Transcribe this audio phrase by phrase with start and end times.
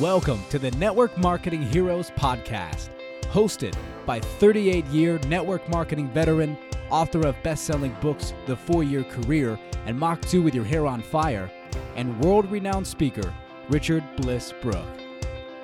[0.00, 2.90] Welcome to the Network Marketing Heroes Podcast,
[3.22, 3.74] hosted
[4.06, 6.56] by 38 year network marketing veteran,
[6.88, 10.86] author of best selling books The Four Year Career and Mach 2 with Your Hair
[10.86, 11.50] on Fire,
[11.96, 13.34] and world renowned speaker
[13.70, 14.86] Richard Bliss Brooke.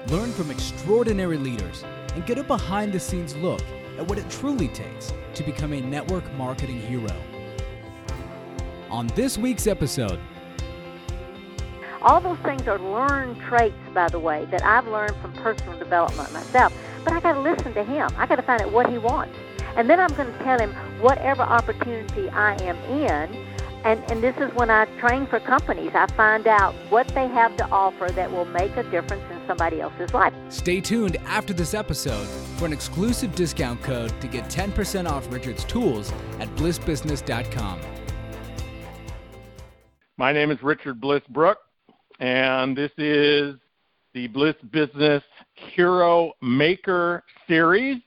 [0.09, 1.85] Learn from extraordinary leaders
[2.17, 3.63] and get a behind the scenes look
[3.99, 7.15] at what it truly takes to become a network marketing hero.
[8.91, 10.19] On this week's episode,
[12.05, 16.33] all those things are learned traits, by the way, that I've learned from personal development
[16.33, 16.73] myself.
[17.03, 18.11] But I got to listen to him.
[18.17, 19.35] I got to find out what he wants.
[19.77, 23.47] And then I'm going to tell him whatever opportunity I am in.
[23.85, 25.93] And, and this is when I train for companies.
[25.95, 29.81] I find out what they have to offer that will make a difference in somebody
[29.81, 30.33] else's life.
[30.51, 32.27] Stay tuned after this episode
[32.59, 37.81] for an exclusive discount code to get 10% off Richard's tools at blissbusiness.com.
[40.17, 41.59] My name is Richard Bliss Brooke
[42.21, 43.57] and this is
[44.13, 45.23] the Bliss Business
[45.55, 48.01] Hero Maker Series.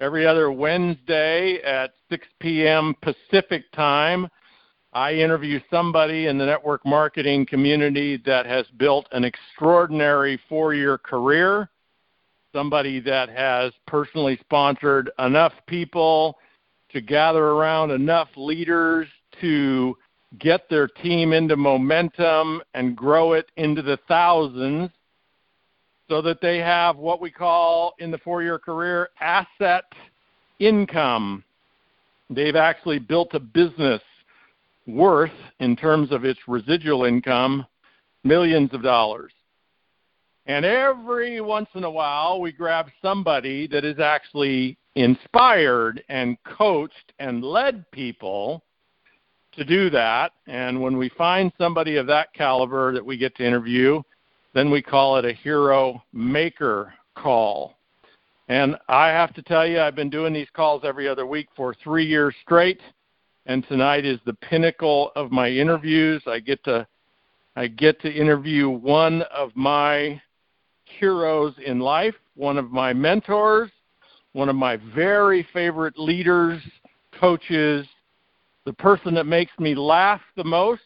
[0.00, 2.94] Every other Wednesday at 6 p.m.
[3.02, 4.28] Pacific Time,
[4.92, 10.98] I interview somebody in the network marketing community that has built an extraordinary four year
[10.98, 11.68] career,
[12.52, 16.38] somebody that has personally sponsored enough people
[16.90, 19.06] to gather around enough leaders
[19.40, 19.96] to
[20.38, 24.90] get their team into momentum and grow it into the thousands
[26.08, 29.84] so that they have what we call in the four year career asset
[30.58, 31.44] income.
[32.30, 34.00] They've actually built a business
[34.86, 37.66] worth, in terms of its residual income,
[38.24, 39.32] millions of dollars.
[40.46, 47.12] And every once in a while, we grab somebody that is actually inspired and coached
[47.20, 48.64] and led people
[49.52, 50.32] to do that.
[50.46, 54.02] And when we find somebody of that caliber that we get to interview,
[54.54, 57.74] then we call it a hero maker call.
[58.48, 61.74] And I have to tell you, I've been doing these calls every other week for
[61.82, 62.80] three years straight.
[63.46, 66.22] And tonight is the pinnacle of my interviews.
[66.26, 66.86] I get to
[67.54, 70.20] I get to interview one of my
[70.84, 73.70] heroes in life, one of my mentors,
[74.32, 76.62] one of my very favorite leaders,
[77.20, 77.86] coaches,
[78.64, 80.82] the person that makes me laugh the most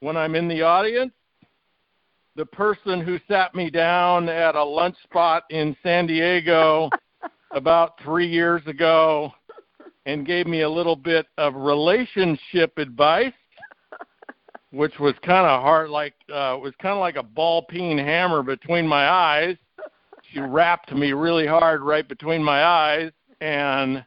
[0.00, 1.12] when I'm in the audience,
[2.36, 6.88] the person who sat me down at a lunch spot in San Diego
[7.50, 9.32] about three years ago
[10.06, 13.32] and gave me a little bit of relationship advice,
[14.70, 18.42] which was kind of hard, like uh, was kind of like a ball peen hammer
[18.42, 19.56] between my eyes.
[20.32, 23.10] She rapped me really hard right between my eyes,
[23.40, 24.04] and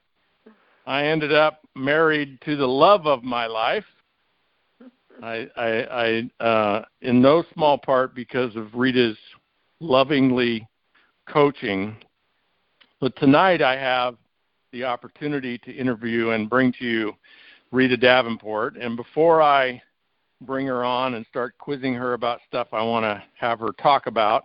[0.86, 3.86] I ended up married to the love of my life.
[5.24, 9.18] I, I, I uh, in no small part because of Rita's
[9.80, 10.68] lovingly
[11.28, 11.96] coaching.
[13.00, 14.16] But tonight I have
[14.72, 17.14] the opportunity to interview and bring to you
[17.72, 18.78] Rita Davenport.
[18.78, 19.82] And before I
[20.42, 24.08] bring her on and start quizzing her about stuff I want to have her talk
[24.08, 24.44] about,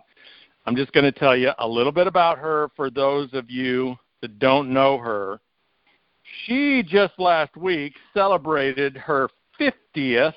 [0.65, 3.95] I'm just going to tell you a little bit about her for those of you
[4.21, 5.39] that don't know her.
[6.45, 10.33] She just last week celebrated her 50th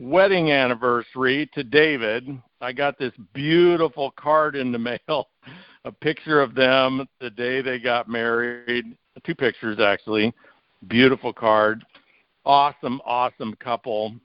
[0.00, 2.26] wedding anniversary to David.
[2.60, 4.78] I got this beautiful card in the
[5.08, 5.28] mail,
[5.84, 10.32] a picture of them the day they got married, two pictures actually.
[10.88, 11.84] Beautiful card.
[12.44, 14.16] Awesome, awesome couple.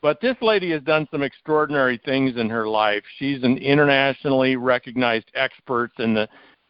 [0.00, 3.02] But this lady has done some extraordinary things in her life.
[3.18, 6.28] She's an internationally recognized expert in the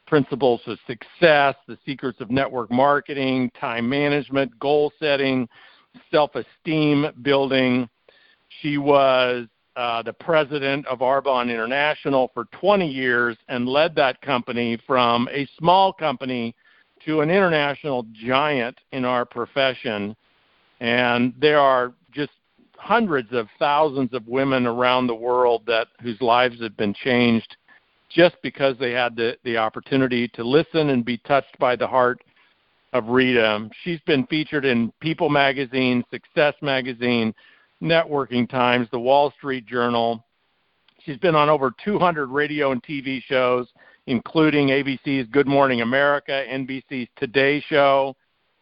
[0.08, 5.46] principles of success, the secrets of network marketing, time management, goal setting,
[6.10, 7.88] self esteem building.
[8.62, 9.46] She was
[9.76, 15.46] uh, the president of Arbonne International for 20 years and led that company from a
[15.58, 16.54] small company
[17.04, 20.16] to an international giant in our profession.
[20.80, 22.32] And there are just
[22.76, 27.56] hundreds of thousands of women around the world that whose lives have been changed
[28.08, 32.22] just because they had the, the opportunity to listen and be touched by the heart
[32.92, 33.68] of Rita.
[33.82, 37.34] She's been featured in People Magazine, Success Magazine,
[37.82, 40.24] Networking Times, The Wall Street Journal.
[41.04, 43.68] She's been on over 200 radio and TV shows,
[44.06, 48.16] including ABC's Good Morning America, NBC's Today Show.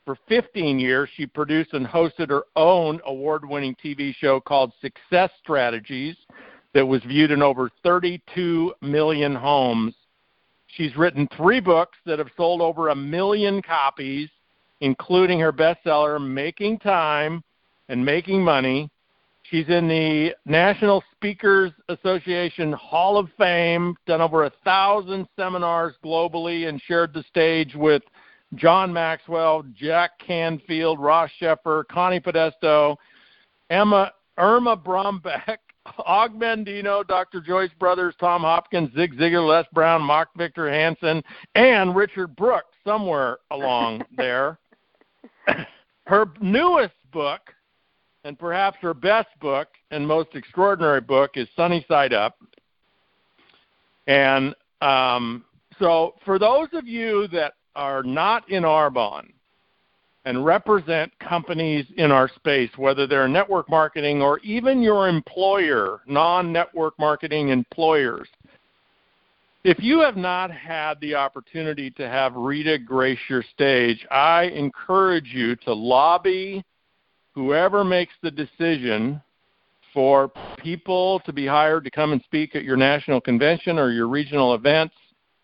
[0.04, 5.31] For 15 years, she produced and hosted her own award winning TV show called Success
[5.42, 6.16] Strategies
[6.76, 9.94] that was viewed in over 32 million homes.
[10.67, 14.28] She's written three books that have sold over a million copies,
[14.82, 17.43] including her bestseller, Making Time
[17.88, 18.90] and Making Money.
[19.44, 26.69] She's in the National Speakers Association Hall of Fame, done over a thousand seminars globally,
[26.69, 28.02] and shared the stage with
[28.55, 32.96] John Maxwell, Jack Canfield, Ross Shafer, Connie Podesta,
[33.70, 35.56] Emma Erma Bombeck,
[35.98, 36.38] Og
[37.08, 37.40] Dr.
[37.40, 41.22] Joyce Brothers, Tom Hopkins, Zig Ziglar, Les Brown, Mark Victor Hansen,
[41.54, 44.58] and Richard Brooks somewhere along there.
[46.06, 47.40] her newest book,
[48.24, 52.36] and perhaps her best book and most extraordinary book, is Sunny Side Up.
[54.06, 55.44] And um,
[55.78, 59.32] so, for those of you that are not in Arbonne
[60.26, 66.52] and represent companies in our space, whether they're network marketing or even your employer, non
[66.52, 68.28] network marketing employers.
[69.62, 75.32] If you have not had the opportunity to have Rita grace your stage, I encourage
[75.32, 76.64] you to lobby
[77.32, 79.23] whoever makes the decision
[79.94, 84.08] for people to be hired to come and speak at your national convention or your
[84.08, 84.94] regional events,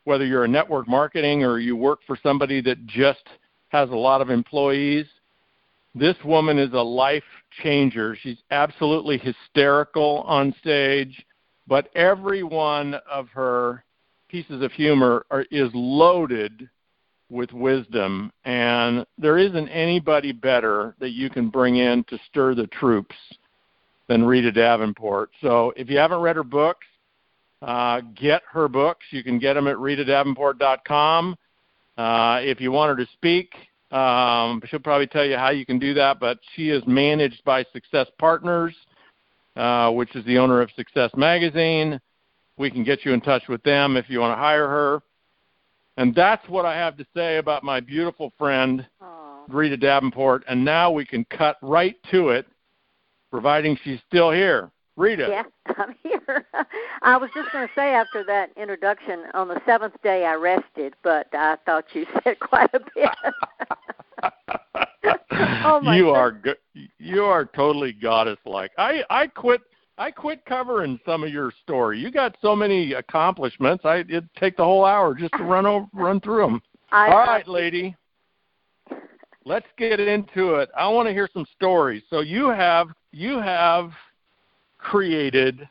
[0.04, 3.22] whether you're a network marketing or you work for somebody that just
[3.72, 5.06] has a lot of employees.
[5.94, 7.24] This woman is a life
[7.62, 8.16] changer.
[8.22, 11.24] She's absolutely hysterical on stage,
[11.66, 13.84] but every one of her
[14.28, 16.68] pieces of humor are, is loaded
[17.30, 22.66] with wisdom, and there isn't anybody better that you can bring in to stir the
[22.66, 23.14] troops
[24.06, 25.30] than Rita Davenport.
[25.40, 26.86] So if you haven't read her books,
[27.62, 29.06] uh, get her books.
[29.10, 31.36] You can get them at ritadavenport.com.
[31.96, 33.54] Uh, if you want her to speak,
[33.90, 36.18] um, she'll probably tell you how you can do that.
[36.18, 38.74] But she is managed by Success Partners,
[39.56, 42.00] uh, which is the owner of Success Magazine.
[42.56, 45.02] We can get you in touch with them if you want to hire her.
[45.96, 49.44] And that's what I have to say about my beautiful friend, Aww.
[49.48, 50.44] Rita Davenport.
[50.48, 52.46] And now we can cut right to it,
[53.30, 54.70] providing she's still here.
[54.96, 55.26] Rita.
[55.28, 55.44] Yeah,
[55.78, 56.46] I'm here.
[57.02, 60.94] I was just going to say after that introduction, on the seventh day I rested,
[61.02, 63.10] but I thought you said quite a bit.
[65.64, 66.54] oh my you are go-
[66.98, 68.70] you are totally goddess like.
[68.78, 69.62] I I quit
[69.98, 71.98] I quit covering some of your story.
[71.98, 73.84] You got so many accomplishments.
[73.84, 76.62] I it'd take the whole hour just to run over run through them.
[76.92, 77.96] I, All right, lady.
[79.44, 80.70] Let's get into it.
[80.76, 82.02] I want to hear some stories.
[82.10, 83.90] So you have you have
[84.82, 85.68] created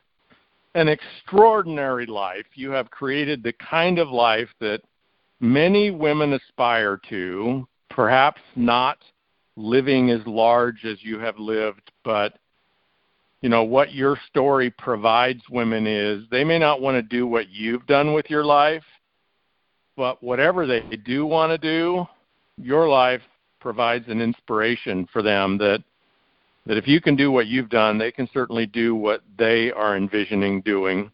[0.74, 2.46] an extraordinary life.
[2.56, 4.82] You have created the kind of life that
[5.40, 8.98] many women aspire to, perhaps not
[9.58, 12.38] living as large as you have lived, but
[13.42, 17.50] you know what your story provides women is they may not want to do what
[17.50, 18.84] you've done with your life,
[19.98, 22.06] but whatever they do want to do,
[22.58, 23.22] your life
[23.60, 25.84] provides an inspiration for them that
[26.66, 29.98] that if you can do what you've done, they can certainly do what they are
[29.98, 31.12] envisioning doing,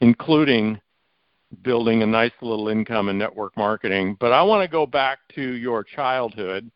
[0.00, 0.80] including
[1.62, 4.16] building a nice little income in network marketing.
[4.20, 6.70] But I want to go back to your childhood.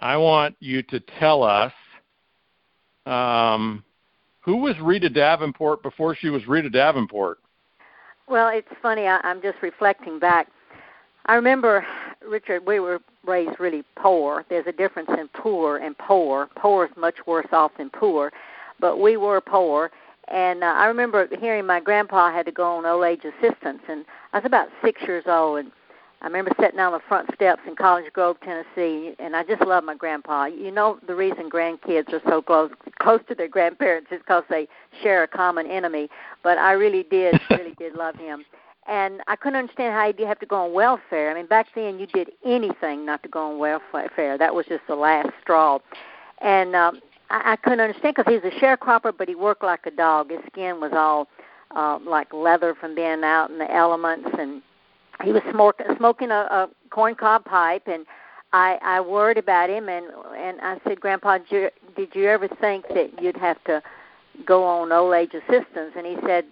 [0.00, 1.72] I want you to tell us
[3.06, 3.82] um,
[4.40, 7.38] who was Rita Davenport before she was Rita Davenport.
[8.28, 9.06] Well, it's funny.
[9.06, 10.48] I, I'm just reflecting back.
[11.26, 11.86] I remember,
[12.26, 14.44] Richard, we were raised really poor.
[14.48, 16.48] There's a difference in poor and poor.
[16.56, 18.32] Poor is much worse off than poor,
[18.80, 19.90] but we were poor.
[20.28, 24.04] And uh, I remember hearing my grandpa had to go on old age assistance, and
[24.32, 25.72] I was about six years old, and
[26.22, 29.82] I remember sitting on the front steps in College Grove, Tennessee, and I just love
[29.84, 30.46] my grandpa.
[30.46, 34.68] You know, the reason grandkids are so close close to their grandparents is because they
[35.02, 36.08] share a common enemy.
[36.44, 38.44] But I really did, really did love him
[38.88, 41.30] and I couldn't understand how you have to go on welfare.
[41.30, 44.36] I mean, back then you did anything not to go on welfare.
[44.36, 45.78] That was just the last straw.
[46.40, 49.86] And um, I, I couldn't understand because he was a sharecropper, but he worked like
[49.86, 50.30] a dog.
[50.30, 51.28] His skin was all
[51.74, 54.62] uh, like leather from being out in the elements, and
[55.22, 57.84] he was smoking smoking a, a corncob pipe.
[57.86, 58.04] And
[58.52, 62.48] I I worried about him, and and I said, Grandpa, did you, did you ever
[62.48, 63.82] think that you'd have to
[64.44, 65.92] go on old age assistance?
[65.96, 66.44] And he said,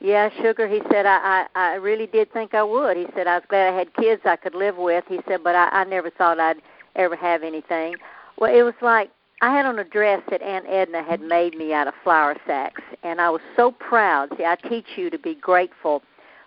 [0.00, 0.68] yeah, sugar.
[0.68, 2.96] He said I, I I really did think I would.
[2.96, 5.04] He said I was glad I had kids I could live with.
[5.08, 6.62] He said, but I, I never thought I'd
[6.96, 7.96] ever have anything.
[8.38, 11.72] Well, it was like I had on a dress that Aunt Edna had made me
[11.72, 14.30] out of flour sacks, and I was so proud.
[14.36, 16.02] See, I teach you to be grateful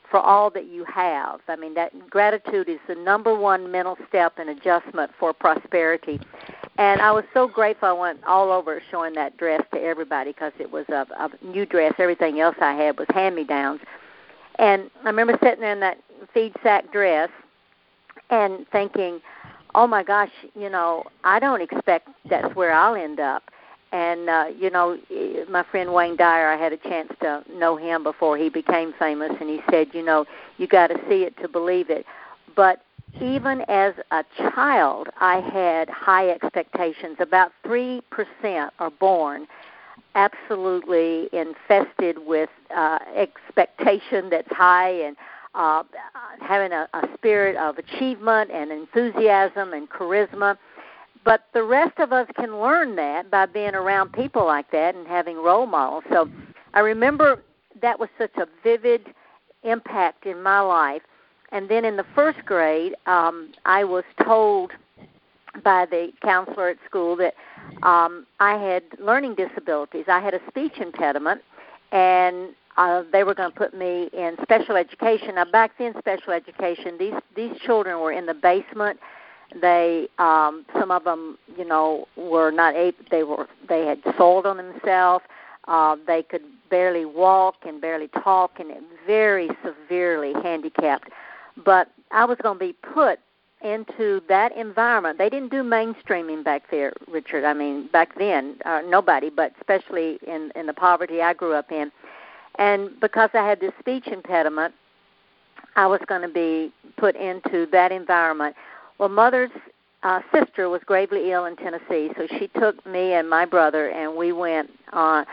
[0.09, 1.39] for all that you have.
[1.47, 6.19] I mean, that gratitude is the number one mental step in adjustment for prosperity.
[6.81, 7.89] And I was so grateful.
[7.89, 11.63] I went all over showing that dress to everybody because it was a, a new
[11.63, 11.93] dress.
[11.99, 13.81] Everything else I had was hand-me-downs.
[14.57, 15.99] And I remember sitting there in that
[16.33, 17.29] feed sack dress
[18.31, 19.21] and thinking,
[19.75, 23.43] "Oh my gosh, you know, I don't expect that's where I'll end up."
[23.91, 24.97] and uh, you know,
[25.49, 29.31] my friend Wayne Dyer, I had a chance to know him before he became famous,
[29.39, 30.25] and he said, you know,
[30.57, 32.05] you got to see it to believe it.
[32.55, 32.83] But
[33.19, 37.17] even as a child, I had high expectations.
[37.19, 39.47] About three percent are born
[40.15, 45.15] absolutely infested with uh, expectation that's high and
[45.55, 45.83] uh,
[46.41, 50.57] having a, a spirit of achievement and enthusiasm and charisma.
[51.23, 55.07] But the rest of us can learn that by being around people like that and
[55.07, 56.03] having role models.
[56.09, 56.29] So
[56.73, 57.43] I remember
[57.81, 59.13] that was such a vivid
[59.63, 61.03] impact in my life.
[61.51, 64.71] And then in the first grade, um, I was told
[65.63, 67.33] by the counselor at school that
[67.83, 70.05] um, I had learning disabilities.
[70.07, 71.41] I had a speech impediment,
[71.91, 75.35] and uh, they were going to put me in special education.
[75.35, 78.99] Now, back then, special education these these children were in the basement.
[79.59, 82.99] They um, some of them, you know, were not able.
[83.09, 85.25] They were they had sold on themselves.
[85.67, 88.71] Uh, they could barely walk and barely talk, and
[89.05, 91.09] very severely handicapped.
[91.63, 93.19] But I was going to be put
[93.63, 95.17] into that environment.
[95.17, 97.43] They didn't do mainstreaming back there, Richard.
[97.43, 101.71] I mean, back then, uh, nobody, but especially in in the poverty I grew up
[101.71, 101.91] in.
[102.55, 104.73] And because I had this speech impediment,
[105.75, 108.55] I was going to be put into that environment.
[108.97, 109.51] Well, mother's
[110.03, 114.15] uh, sister was gravely ill in Tennessee, so she took me and my brother, and
[114.15, 115.23] we went on.
[115.23, 115.25] Uh,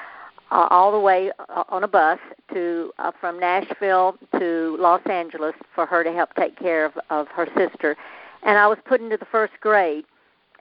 [0.50, 2.18] all the way uh, on a bus
[2.52, 7.28] to uh, from Nashville to Los Angeles for her to help take care of, of
[7.28, 7.96] her sister
[8.42, 10.04] and I was put into the first grade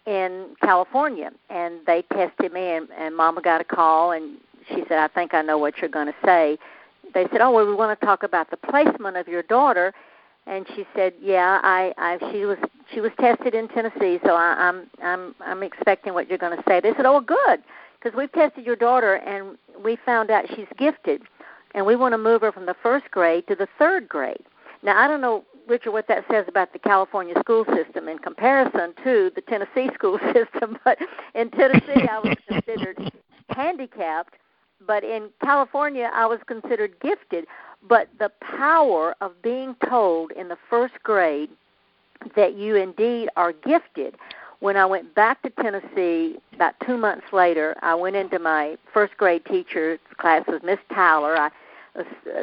[0.05, 4.37] in California, and they tested me, and, and Mama got a call, and
[4.69, 6.57] she said, "I think I know what you're going to say."
[7.13, 9.93] They said, "Oh, well, we want to talk about the placement of your daughter,"
[10.45, 12.57] and she said, "Yeah, I, I she was
[12.93, 16.63] she was tested in Tennessee, so I, I'm I'm I'm expecting what you're going to
[16.67, 17.61] say." They said, "Oh, good,
[17.99, 21.21] because we've tested your daughter, and we found out she's gifted,
[21.73, 24.43] and we want to move her from the first grade to the third grade."
[24.83, 28.93] Now, I don't know Richard, what that says about the California school system in comparison
[29.03, 30.77] to the Tennessee school system.
[30.83, 30.97] But
[31.35, 33.11] in Tennessee, I was considered
[33.49, 34.35] handicapped,
[34.85, 37.45] but in California, I was considered gifted.
[37.87, 41.49] But the power of being told in the first grade
[42.35, 44.15] that you indeed are gifted.
[44.59, 49.15] When I went back to Tennessee about two months later, I went into my first
[49.17, 51.37] grade teacher's class with Miss Tyler.
[51.37, 51.51] I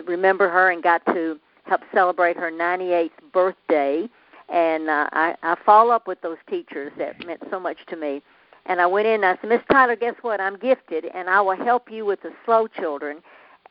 [0.07, 4.09] remember her and got to help celebrate her 98th birthday,
[4.49, 8.23] and uh, I, I follow up with those teachers that meant so much to me.
[8.67, 10.41] And I went in and I said, Miss Tyler, guess what?
[10.41, 13.23] I'm gifted, and I will help you with the slow children.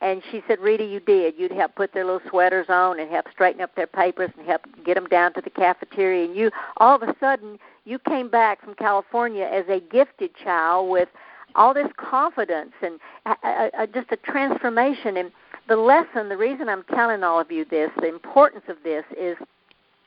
[0.04, 1.36] And she said, Rita, you did.
[1.38, 4.62] You'd help put their little sweaters on and help straighten up their papers and help
[4.86, 6.26] get them down to the cafeteria.
[6.26, 10.90] And you, all of a sudden, you came back from California as a gifted child
[10.90, 11.08] with
[11.56, 15.16] all this confidence and uh, uh, uh just a transformation.
[15.16, 15.32] And
[15.70, 19.38] the lesson, the reason I'm telling all of you this, the importance of this is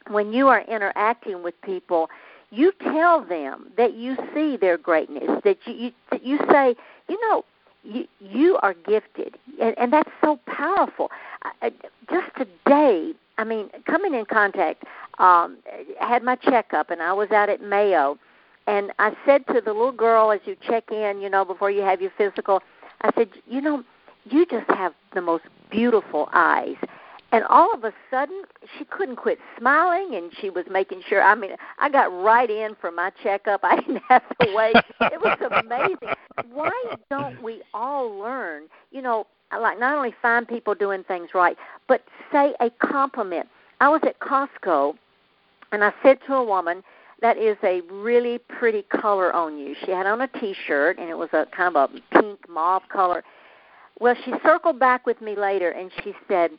[0.09, 2.11] when you are interacting with people,
[2.50, 6.76] you tell them that you see their greatness, that you, you that you say,
[7.09, 7.47] you know,
[7.87, 11.11] you you are gifted, and, and that's so powerful.
[11.62, 11.73] I,
[12.11, 14.85] just today, I mean, coming in contact,
[15.19, 15.59] um,
[16.00, 18.19] had my checkup, and I was out at Mayo,
[18.66, 21.83] and I said to the little girl as you check in, you know, before you
[21.83, 22.62] have your physical,
[23.02, 23.85] I said, you know,
[24.25, 26.76] you just have the most beautiful eyes.
[27.37, 28.45] And all of a sudden,
[28.78, 31.23] she couldn't quit smiling, and she was making sure.
[31.23, 33.61] I mean, I got right in for my checkup.
[33.62, 34.75] I didn't have to wait.
[35.02, 36.16] it was amazing.
[36.50, 36.73] Why
[37.11, 38.69] don't we all learn?
[38.90, 42.02] You know, like not only find people doing things right, but
[42.33, 43.49] say a compliment.
[43.83, 44.95] I was at Costco,
[45.73, 46.83] and I said to a woman,
[47.21, 51.19] "That is a really pretty color on you." She had on a T-shirt, and it
[51.19, 53.23] was a kind of a pink mauve color
[53.99, 56.50] well, she circled back with me later and she said,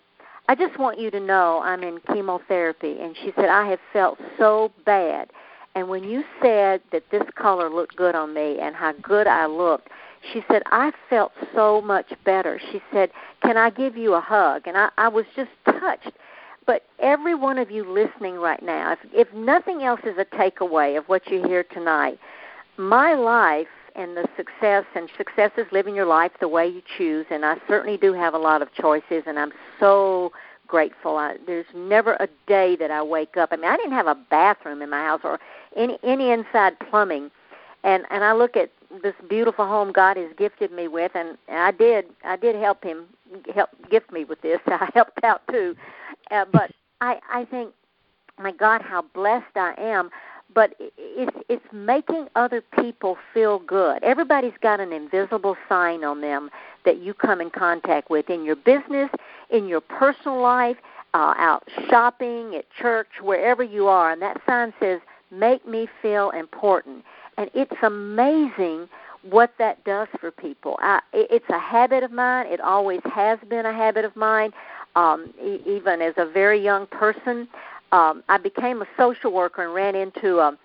[0.47, 2.97] I just want you to know I'm in chemotherapy.
[3.01, 5.29] And she said, I have felt so bad.
[5.75, 9.45] And when you said that this color looked good on me and how good I
[9.45, 9.89] looked,
[10.33, 12.59] she said, I felt so much better.
[12.71, 13.11] She said,
[13.43, 14.63] Can I give you a hug?
[14.65, 16.11] And I, I was just touched.
[16.65, 20.97] But every one of you listening right now, if, if nothing else is a takeaway
[20.97, 22.19] of what you hear tonight,
[22.77, 27.25] my life and the success and success is living your life the way you choose
[27.29, 30.31] and I certainly do have a lot of choices and I'm so
[30.67, 31.17] grateful.
[31.17, 33.49] I, there's never a day that I wake up.
[33.51, 35.39] I mean, I didn't have a bathroom in my house or
[35.75, 37.31] any any inside plumbing.
[37.83, 38.71] And and I look at
[39.03, 43.05] this beautiful home God has gifted me with and I did I did help him
[43.55, 44.59] help gift me with this.
[44.67, 45.75] I helped out too.
[46.31, 47.73] Uh, but I I think
[48.37, 50.09] my God how blessed I am
[50.57, 54.01] but it's it's making other people feel good.
[54.01, 56.49] Everybody's got an invisible sign on them
[56.83, 59.11] that you come in contact with in your business,
[59.51, 60.77] in your personal life,
[61.13, 61.61] uh, out
[61.91, 64.99] shopping, at church, wherever you are, and that sign says
[65.29, 67.05] "Make me feel important."
[67.37, 68.89] And it's amazing
[69.21, 70.79] what that does for people.
[70.79, 72.47] I, it's a habit of mine.
[72.47, 74.53] It always has been a habit of mine.
[74.95, 77.47] Um, e- even as a very young person,
[77.91, 80.57] um, I became a social worker and ran into a, um,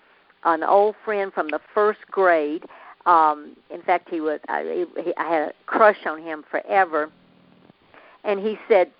[0.44, 2.64] an old friend from the first grade.
[3.06, 7.10] Um, in fact, he was I, he, I had a crush on him forever.
[8.24, 8.90] And he said,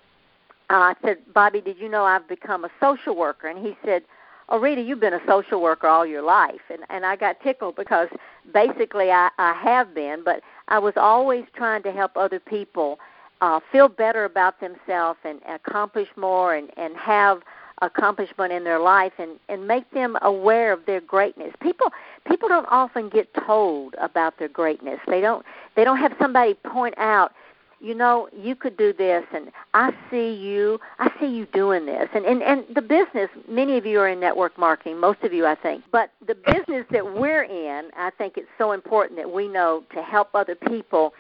[0.70, 4.02] uh, "I said, Bobby, did you know I've become a social worker?" And he said,
[4.48, 8.08] "Oh, you've been a social worker all your life." And and I got tickled because
[8.52, 12.98] basically I, I have been, but I was always trying to help other people
[13.40, 17.42] uh, feel better about themselves and accomplish more and and have
[17.82, 21.88] accomplishment in their life and and make them aware of their greatness people
[22.26, 25.44] people don't often get told about their greatness they don't
[25.76, 27.32] they don't have somebody point out
[27.80, 32.08] you know you could do this and i see you i see you doing this
[32.14, 35.44] and and and the business many of you are in network marketing most of you
[35.44, 39.48] i think but the business that we're in i think it's so important that we
[39.48, 41.12] know to help other people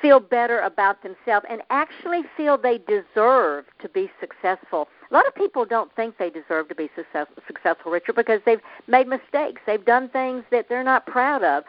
[0.00, 4.88] feel better about themselves and actually feel they deserve to be successful.
[5.10, 8.60] A lot of people don't think they deserve to be success, successful, Richard, because they've
[8.86, 9.60] made mistakes.
[9.66, 11.64] They've done things that they're not proud of.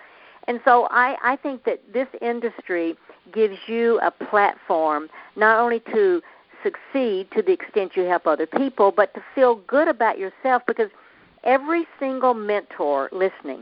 [0.48, 2.96] And so I, I think that this industry
[3.32, 6.22] gives you a platform not only to
[6.64, 10.90] succeed to the extent you help other people, but to feel good about yourself because
[11.44, 13.62] every single mentor listening,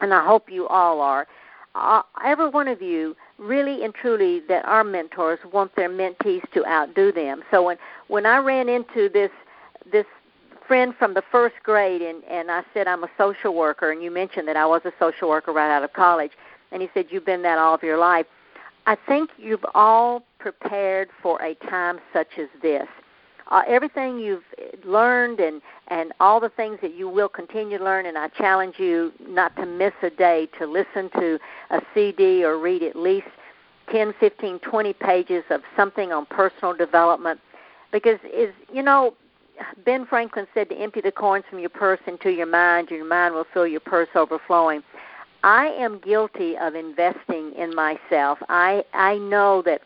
[0.00, 1.26] and I hope you all are,
[1.74, 6.64] uh, every one of you really and truly that our mentors want their mentees to
[6.66, 7.42] outdo them.
[7.50, 7.78] So when
[8.08, 9.30] when I ran into this
[9.90, 10.06] this
[10.68, 14.10] friend from the first grade and and I said I'm a social worker and you
[14.10, 16.32] mentioned that I was a social worker right out of college
[16.70, 18.26] and he said you've been that all of your life.
[18.86, 22.86] I think you've all prepared for a time such as this
[23.50, 24.44] uh, everything you've
[24.84, 28.78] learned and and all the things that you will continue to learn and I challenge
[28.78, 31.38] you not to miss a day to listen to
[31.70, 33.26] a CD or read at least
[33.90, 37.40] 10, 15, 20 pages of something on personal development
[37.92, 39.14] because is you know
[39.84, 43.34] Ben Franklin said to empty the coins from your purse into your mind, your mind
[43.34, 44.82] will fill your purse overflowing.
[45.42, 48.38] I am guilty of investing in myself.
[48.48, 49.82] I I know that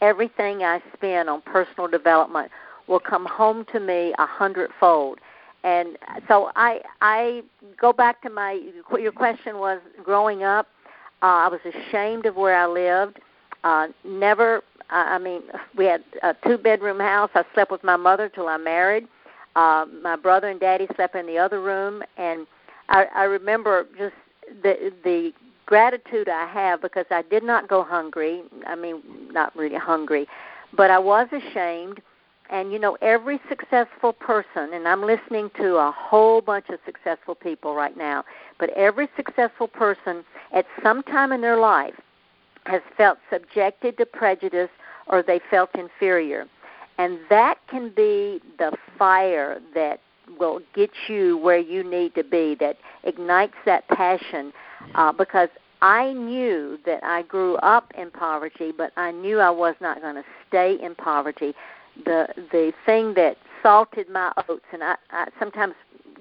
[0.00, 2.50] everything I spend on personal development
[2.88, 5.18] will come home to me a hundredfold.
[5.64, 7.42] And so I I
[7.80, 8.60] go back to my
[8.98, 10.68] your question was growing up.
[11.22, 13.20] Uh, I was ashamed of where I lived.
[13.64, 14.62] Uh, never.
[14.90, 15.42] I mean,
[15.76, 17.30] we had a two bedroom house.
[17.34, 19.06] I slept with my mother till I married.
[19.56, 22.46] Uh, my brother and daddy slept in the other room, and
[22.88, 24.14] I, I remember just
[24.62, 25.32] the the
[25.66, 28.42] gratitude I have because I did not go hungry.
[28.66, 30.26] I mean, not really hungry,
[30.76, 32.00] but I was ashamed
[32.50, 37.34] and you know, every successful person, and I'm listening to a whole bunch of successful
[37.34, 38.24] people right now,
[38.58, 41.94] but every successful person at some time in their life
[42.66, 44.70] has felt subjected to prejudice
[45.06, 46.46] or they felt inferior.
[46.98, 50.00] And that can be the fire that
[50.38, 54.52] will get you where you need to be, that ignites that passion.
[54.94, 55.48] Uh, because
[55.80, 60.14] I knew that I grew up in poverty, but I knew I was not going
[60.14, 61.54] to stay in poverty
[62.04, 65.74] the the thing that salted my oats, and I, I sometimes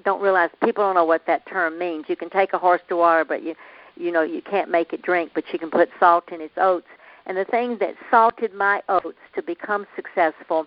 [0.04, 2.06] don't realize people don't know what that term means.
[2.08, 3.56] You can take a horse to water, but you
[3.96, 6.88] you know you can't make it drink, but you can put salt in its oats.
[7.26, 10.66] And the thing that salted my oats to become successful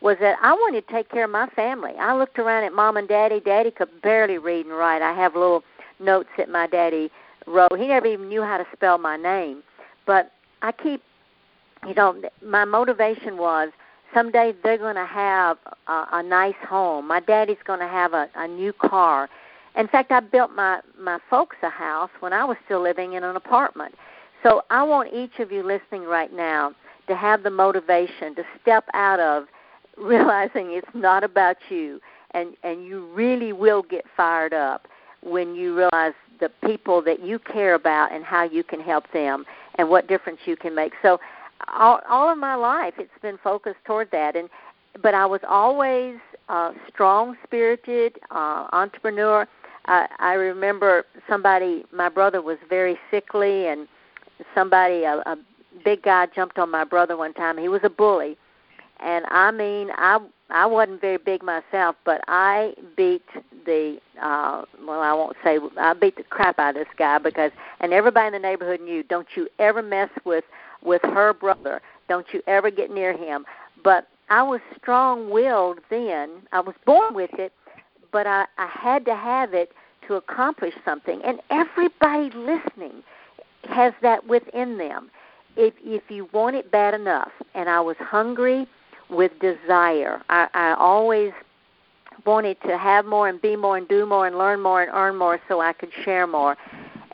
[0.00, 1.92] was that I wanted to take care of my family.
[1.98, 3.40] I looked around at mom and daddy.
[3.40, 5.02] Daddy could barely read and write.
[5.02, 5.64] I have little
[5.98, 7.10] notes that my daddy
[7.46, 7.76] wrote.
[7.76, 9.62] He never even knew how to spell my name.
[10.06, 10.30] But
[10.62, 11.02] I keep,
[11.86, 13.70] you know, my motivation was
[14.14, 17.06] someday they're going to have a, a nice home.
[17.06, 19.28] My daddy's going to have a, a new car.
[19.76, 23.24] In fact, I built my my folks a house when I was still living in
[23.24, 23.94] an apartment.
[24.42, 26.74] So I want each of you listening right now
[27.06, 29.44] to have the motivation to step out of
[29.96, 32.00] realizing it's not about you
[32.32, 34.88] and and you really will get fired up
[35.22, 39.44] when you realize the people that you care about and how you can help them
[39.76, 40.92] and what difference you can make.
[41.02, 41.18] So
[41.66, 44.48] all, all of my life it's been focused toward that and
[45.02, 46.16] but I was always
[46.48, 49.46] uh, strong spirited uh, entrepreneur.
[49.86, 53.86] Uh, I remember somebody, my brother was very sickly, and
[54.54, 55.36] somebody, a, a
[55.84, 57.58] big guy, jumped on my brother one time.
[57.58, 58.36] He was a bully,
[59.00, 60.18] and I mean, I
[60.50, 63.24] I wasn't very big myself, but I beat
[63.66, 67.50] the uh well I won't say I beat the crap out of this guy because
[67.80, 70.44] and everybody in the neighborhood knew don't you ever mess with
[70.82, 71.80] with her brother.
[72.08, 73.44] Don't you ever get near him.
[73.84, 76.30] But I was strong willed then.
[76.52, 77.52] I was born with it
[78.12, 79.72] but I I had to have it
[80.06, 81.20] to accomplish something.
[81.24, 83.02] And everybody listening
[83.68, 85.10] has that within them.
[85.56, 88.66] If if you want it bad enough and I was hungry
[89.10, 90.22] with desire.
[90.28, 91.32] I I always
[92.26, 95.16] wanted to have more and be more and do more and learn more and earn
[95.16, 96.56] more so I could share more.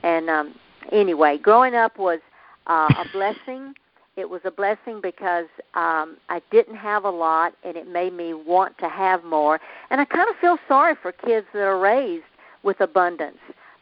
[0.03, 0.55] And um,
[0.92, 2.20] anyway, growing up was
[2.66, 3.74] uh, a blessing.
[4.16, 8.33] It was a blessing because um, I didn't have a lot, and it made me
[8.33, 9.61] want to have more.
[9.90, 12.24] And I kind of feel sorry for kids that are raised
[12.62, 13.38] with abundance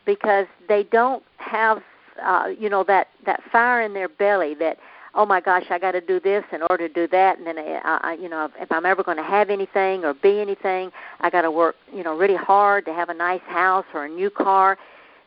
[0.07, 1.83] because they don't have,
[2.25, 4.79] uh, you know, that that fire in their belly that
[5.14, 7.59] oh my gosh, I got to do this in order to do that, and then
[7.59, 10.90] I, I you know, if I'm ever going to have anything or be anything,
[11.21, 14.09] I got to work, you know, really hard to have a nice house or a
[14.09, 14.79] new car.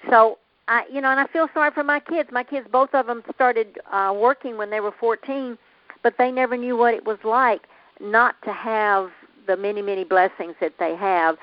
[0.09, 2.29] So I, you know, and I feel sorry for my kids.
[2.31, 5.57] My kids, both of them, started uh, working when they were 14,
[6.01, 7.63] but they never knew what it was like
[7.99, 9.09] not to have
[9.47, 11.37] the many, many blessings that they have,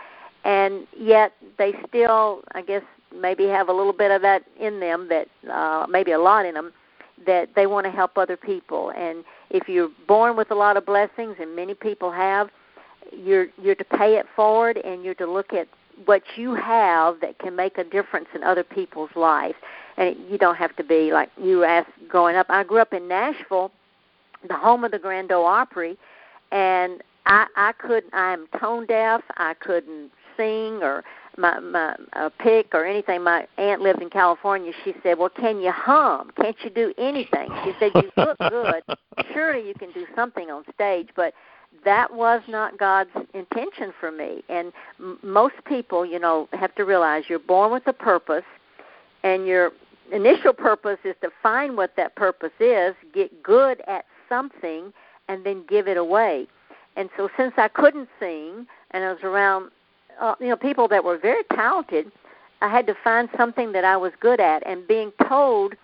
[0.45, 2.83] and yet they still, I guess,
[3.15, 6.55] maybe have a little bit of that in them that uh, maybe a lot in
[6.55, 6.73] them
[7.27, 8.91] that they want to help other people.
[8.97, 12.51] And if you're born with a lot of blessings, and many people have,
[13.17, 15.69] you're you're to pay it forward, and you're to look at
[16.05, 19.55] what you have that can make a difference in other people's lives.
[19.97, 22.47] And you don't have to be like you asked growing up.
[22.49, 23.71] I grew up in Nashville,
[24.49, 25.99] the home of the Grand Ole Opry,
[26.51, 28.13] and I I couldn't.
[28.15, 29.21] I'm tone deaf.
[29.37, 31.05] I couldn't sing or
[31.37, 33.23] my my uh, pick or anything.
[33.23, 34.73] My aunt lived in California.
[34.85, 36.31] She said, "Well, can you hum?
[36.41, 38.83] Can't you do anything?" She said, "You look good.
[39.33, 41.35] Surely you can do something on stage." But
[41.85, 44.43] that was not God's intention for me.
[44.49, 48.45] And m- most people, you know, have to realize you're born with a purpose,
[49.23, 49.73] and your
[50.13, 54.93] initial purpose is to find what that purpose is, get good at something,
[55.29, 56.47] and then give it away.
[56.97, 59.71] And so, since I couldn't sing, and I was around
[60.21, 62.13] uh, you know people that were very talented,
[62.61, 64.67] I had to find something that I was good at.
[64.67, 65.75] And being told,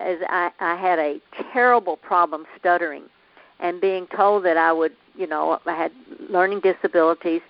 [0.00, 1.20] as I, I had a
[1.52, 3.04] terrible problem stuttering,
[3.64, 5.92] and being told that I would, you know, I had
[6.30, 7.42] learning disabilities.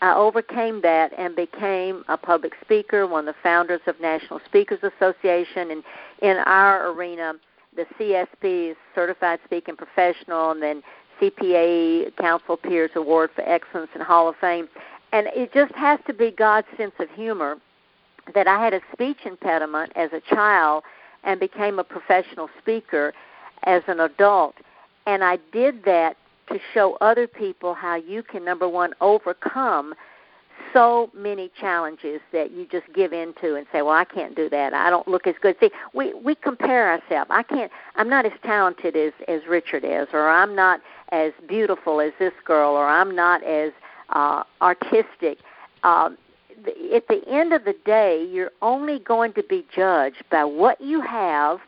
[0.00, 4.78] I overcame that and became a public speaker, one of the founders of National Speakers
[4.82, 5.82] Association, and
[6.22, 7.34] in our arena,
[7.76, 10.82] the CSP is Certified Speaking Professional, and then
[11.20, 14.68] CPA Council Peers Award for Excellence and Hall of Fame
[15.12, 17.56] and it just has to be God's sense of humor
[18.34, 20.84] that I had a speech impediment as a child
[21.24, 23.14] and became a professional speaker
[23.64, 24.54] as an adult.
[25.08, 26.18] And I did that
[26.50, 29.94] to show other people how you can, number one, overcome
[30.74, 34.74] so many challenges that you just give into and say, "Well, I can't do that.
[34.74, 37.30] I don't look as good." See, we we compare ourselves.
[37.30, 37.72] I can't.
[37.96, 42.34] I'm not as talented as as Richard is, or I'm not as beautiful as this
[42.44, 43.72] girl, or I'm not as
[44.10, 45.38] uh, artistic.
[45.84, 46.18] Um,
[46.92, 51.00] at the end of the day, you're only going to be judged by what you
[51.00, 51.60] have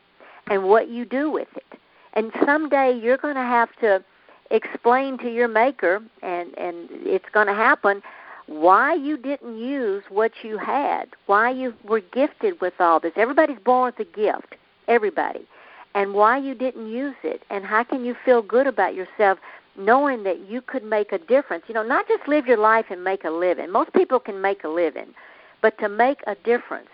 [0.50, 1.80] and what you do with it.
[2.14, 4.02] And someday you're going to have to
[4.50, 8.02] explain to your maker, and and it's going to happen,
[8.46, 13.12] why you didn't use what you had, why you were gifted with all this.
[13.16, 14.56] Everybody's born with a gift,
[14.88, 15.46] everybody,
[15.94, 19.38] and why you didn't use it, and how can you feel good about yourself
[19.76, 21.64] knowing that you could make a difference.
[21.68, 23.70] You know, not just live your life and make a living.
[23.70, 25.14] Most people can make a living,
[25.62, 26.88] but to make a difference.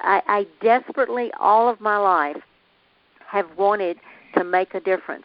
[0.00, 2.42] I, I desperately, all of my life,
[3.26, 3.98] have wanted
[4.34, 5.24] to make a difference.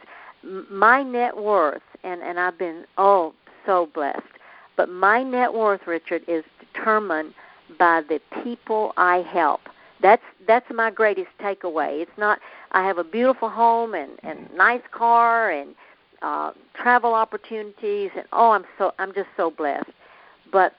[0.70, 3.34] My net worth, and, and I've been, oh,
[3.66, 4.22] so blessed,
[4.78, 7.34] but my net worth, Richard, is determined
[7.80, 9.62] by the people I help.
[10.02, 12.02] That's that's my greatest takeaway.
[12.02, 12.40] It's not
[12.74, 15.74] I have a beautiful home and and nice car and
[16.22, 19.90] uh, travel opportunities, and oh, I'm so I'm just so blessed.
[20.52, 20.74] But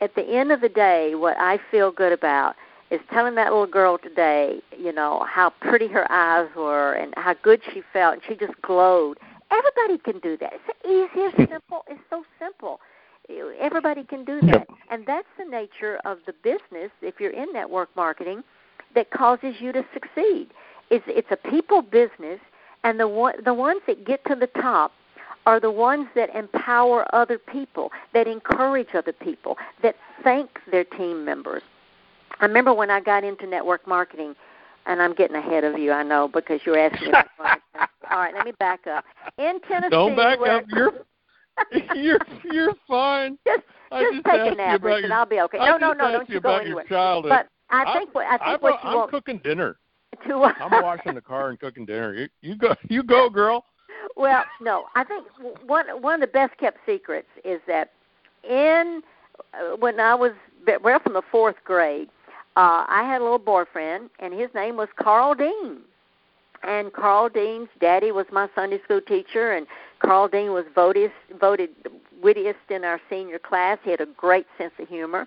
[0.00, 2.54] at the end of the day, what I feel good about
[2.90, 7.34] is telling that little girl today, you know, how pretty her eyes were and how
[7.42, 9.18] good she felt, and she just glowed.
[9.50, 10.52] Everybody can do that.
[10.54, 11.52] It's the easiest, hmm.
[11.52, 11.84] simple.
[11.88, 12.80] It's so simple.
[13.60, 16.90] Everybody can do that, and that's the nature of the business.
[17.00, 18.42] If you're in network marketing,
[18.96, 20.48] that causes you to succeed.
[20.90, 22.40] It's it's a people business
[22.84, 24.92] and the one, the ones that get to the top
[25.46, 31.24] are the ones that empower other people, that encourage other people, that thank their team
[31.24, 31.62] members.
[32.40, 34.34] I remember when I got into network marketing,
[34.86, 37.18] and I'm getting ahead of you, I know, because you're asking me.
[38.10, 39.04] All right, let me back up.
[39.38, 40.64] In Tennessee, don't back where, up.
[40.68, 40.92] You're
[41.94, 42.18] you're
[42.50, 43.38] you're fine.
[43.46, 45.58] Just, I just, just take asked a you nap, your- I'll be okay.
[45.58, 46.84] I no, no, no, don't you you go anywhere.
[46.84, 47.30] childhood.
[47.30, 49.76] But I I'm- think what I think I'm, what you I'm want cooking dinner.
[50.26, 52.14] to I'm washing the car and cooking dinner.
[52.14, 53.64] You, you go, you go, girl.
[54.16, 55.26] Well, no, I think
[55.66, 57.92] one one of the best kept secrets is that
[58.48, 59.02] in
[59.54, 60.32] uh, when I was
[60.82, 62.08] well from the fourth grade,
[62.56, 65.78] uh, I had a little boyfriend, and his name was Carl Dean.
[66.62, 69.66] And Carl Dean's daddy was my Sunday school teacher, and
[70.00, 71.10] Carl Dean was voted
[71.40, 71.70] voted
[72.22, 73.78] wittiest in our senior class.
[73.82, 75.26] He had a great sense of humor,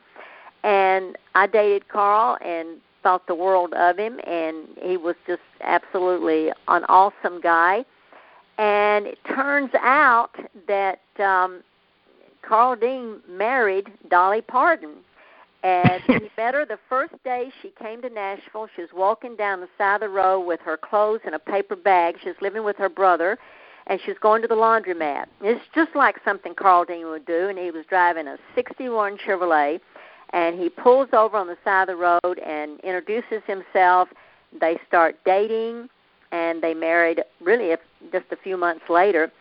[0.63, 6.49] and I dated Carl and thought the world of him, and he was just absolutely
[6.67, 7.83] an awesome guy.
[8.57, 10.31] And it turns out
[10.67, 11.63] that um,
[12.43, 14.97] Carl Dean married Dolly Parton.
[15.63, 18.67] And he met her the first day she came to Nashville.
[18.75, 21.75] She was walking down the side of the road with her clothes in a paper
[21.75, 22.15] bag.
[22.21, 23.37] She was living with her brother,
[23.87, 25.25] and she was going to the laundromat.
[25.41, 27.47] It's just like something Carl Dean would do.
[27.49, 29.79] And he was driving a '61 Chevrolet,
[30.31, 34.09] and he pulls over on the side of the road and introduces himself.
[34.59, 35.89] They start dating,
[36.31, 37.79] and they married really if,
[38.11, 39.31] just a few months later.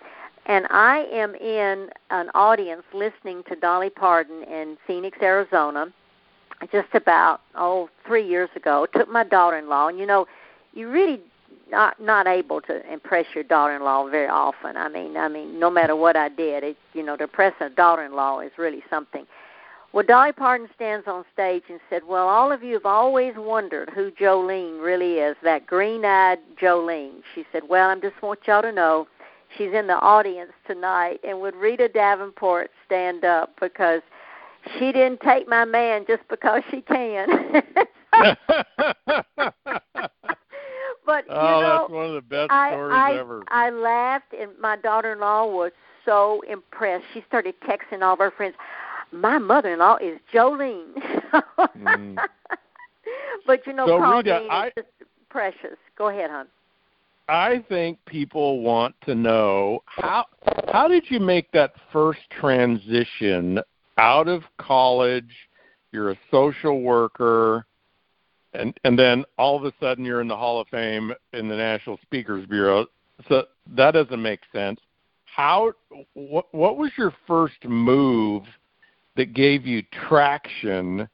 [0.47, 5.93] And I am in an audience listening to Dolly Parton in Phoenix, Arizona,
[6.71, 8.87] just about oh three years ago.
[8.95, 10.27] Took my daughter-in-law, and you know,
[10.73, 11.21] you really
[11.71, 14.77] not not able to impress your daughter-in-law very often.
[14.77, 17.71] I mean, I mean, no matter what I did, it you know, to impress a
[17.71, 19.27] daughter-in-law is really something.
[19.93, 23.91] Well, Dolly Parton stands on stage and said, "Well, all of you have always wondered
[23.91, 28.73] who Jolene really is, that green-eyed Jolene." She said, "Well, I just want y'all to
[28.73, 29.07] know
[29.57, 34.01] she's in the audience tonight, and would Rita Davenport stand up because
[34.79, 37.27] she didn't take my man just because she can."
[41.07, 43.43] but you oh, know, that's one of the best I, stories I, ever.
[43.49, 45.73] I laughed, and my daughter-in-law was
[46.05, 47.05] so impressed.
[47.15, 48.55] She started texting all of her friends.
[49.13, 50.95] My mother-in-law is Jolene.
[51.77, 52.17] Mm.
[53.47, 54.89] But you know, So, Paul Rita, I- is just
[55.29, 55.77] precious.
[55.97, 56.47] Go ahead, hon.
[57.29, 60.27] I think people want to know how
[60.73, 63.61] how did you make that first transition
[63.99, 65.31] out of college?
[65.91, 67.67] You're a social worker,
[68.55, 71.57] and and then all of a sudden you're in the Hall of Fame in the
[71.57, 72.87] National Speakers Bureau.
[73.29, 73.45] So
[73.77, 74.81] that doesn't make sense.
[75.25, 75.73] How
[76.15, 78.45] what what was your first move
[79.17, 81.09] that gave you traction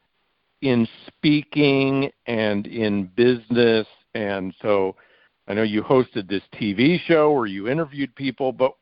[0.61, 4.95] in speaking and in business and so
[5.49, 8.73] I know you hosted this TV show where you interviewed people, but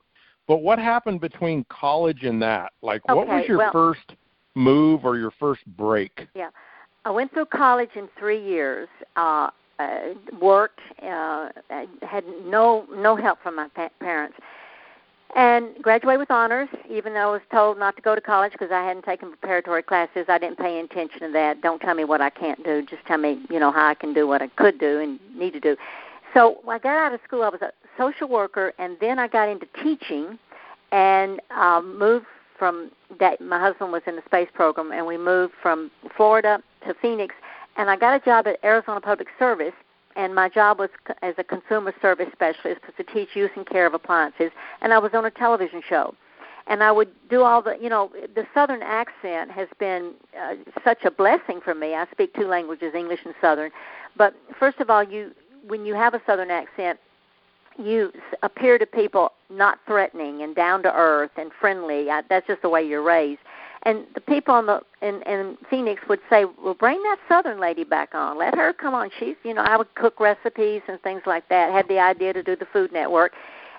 [0.48, 2.74] but what happened between college and that?
[2.82, 4.16] Like, what was your well- first
[4.56, 6.28] move or your first break?
[6.34, 6.50] Yeah,
[7.06, 8.88] I went through college in three years.
[9.16, 10.80] Uh, uh, worked.
[11.02, 14.38] Uh, I had no no help from my pa- parents,
[15.36, 16.70] and graduated with honors.
[16.90, 19.84] Even though I was told not to go to college because I hadn't taken preparatory
[19.84, 21.62] classes, I didn't pay attention to that.
[21.62, 22.82] Don't tell me what I can't do.
[22.82, 25.52] Just tell me, you know, how I can do what I could do and need
[25.54, 25.78] to do.
[26.34, 29.28] So when I got out of school, I was a social worker, and then I
[29.28, 30.38] got into teaching,
[30.92, 32.26] and um, moved
[32.58, 33.42] from that.
[33.42, 37.36] My husband was in the space program, and we moved from Florida to Phoenix,
[37.76, 39.74] and I got a job at Arizona Public Service.
[40.16, 40.90] And my job was
[41.22, 44.50] as a consumer service specialist to teach use and care of appliances,
[44.82, 46.16] and I was on a television show
[46.68, 51.04] and I would do all the, you know, the Southern accent has been uh, such
[51.06, 51.96] a blessing for me.
[51.96, 53.72] I speak two languages, English and Southern.
[54.18, 55.32] But first of all, you
[55.68, 57.00] when you have a Southern accent,
[57.78, 58.12] you
[58.44, 62.10] appear to people not threatening and down to earth and friendly.
[62.10, 63.42] I, that's just the way you're raised.
[63.84, 67.84] And the people in the in, in Phoenix would say, "Well, bring that Southern lady
[67.84, 68.38] back on.
[68.38, 69.10] Let her come on.
[69.20, 71.72] She's, you know, I would cook recipes and things like that.
[71.72, 73.34] Had the idea to do the Food Network,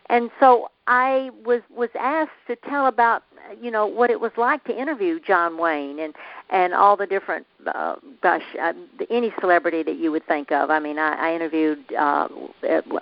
[0.09, 3.25] and so I was was asked to tell about
[3.61, 6.15] you know what it was like to interview John Wayne and
[6.51, 8.73] and all the different uh, gosh uh,
[9.11, 10.71] any celebrity that you would think of.
[10.71, 12.29] I mean, I, I interviewed uh,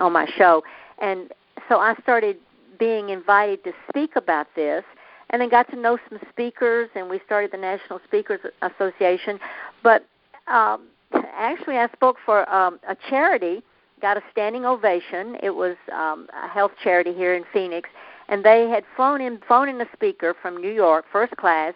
[0.01, 0.63] on my show,
[1.01, 1.33] and
[1.69, 2.37] so I started
[2.79, 4.85] being invited to speak about this,
[5.31, 9.39] and then got to know some speakers, and we started the National Speakers Association.
[9.83, 10.07] But
[10.47, 13.63] um, actually, I spoke for um, a charity
[14.01, 15.37] got a standing ovation.
[15.43, 17.89] It was um, a health charity here in Phoenix,
[18.29, 21.75] and they had flown in flown in a speaker from New York, first class.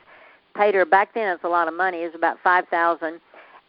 [0.56, 1.28] Paid her back then.
[1.28, 2.02] It was a lot of money.
[2.02, 3.20] It was about five thousand,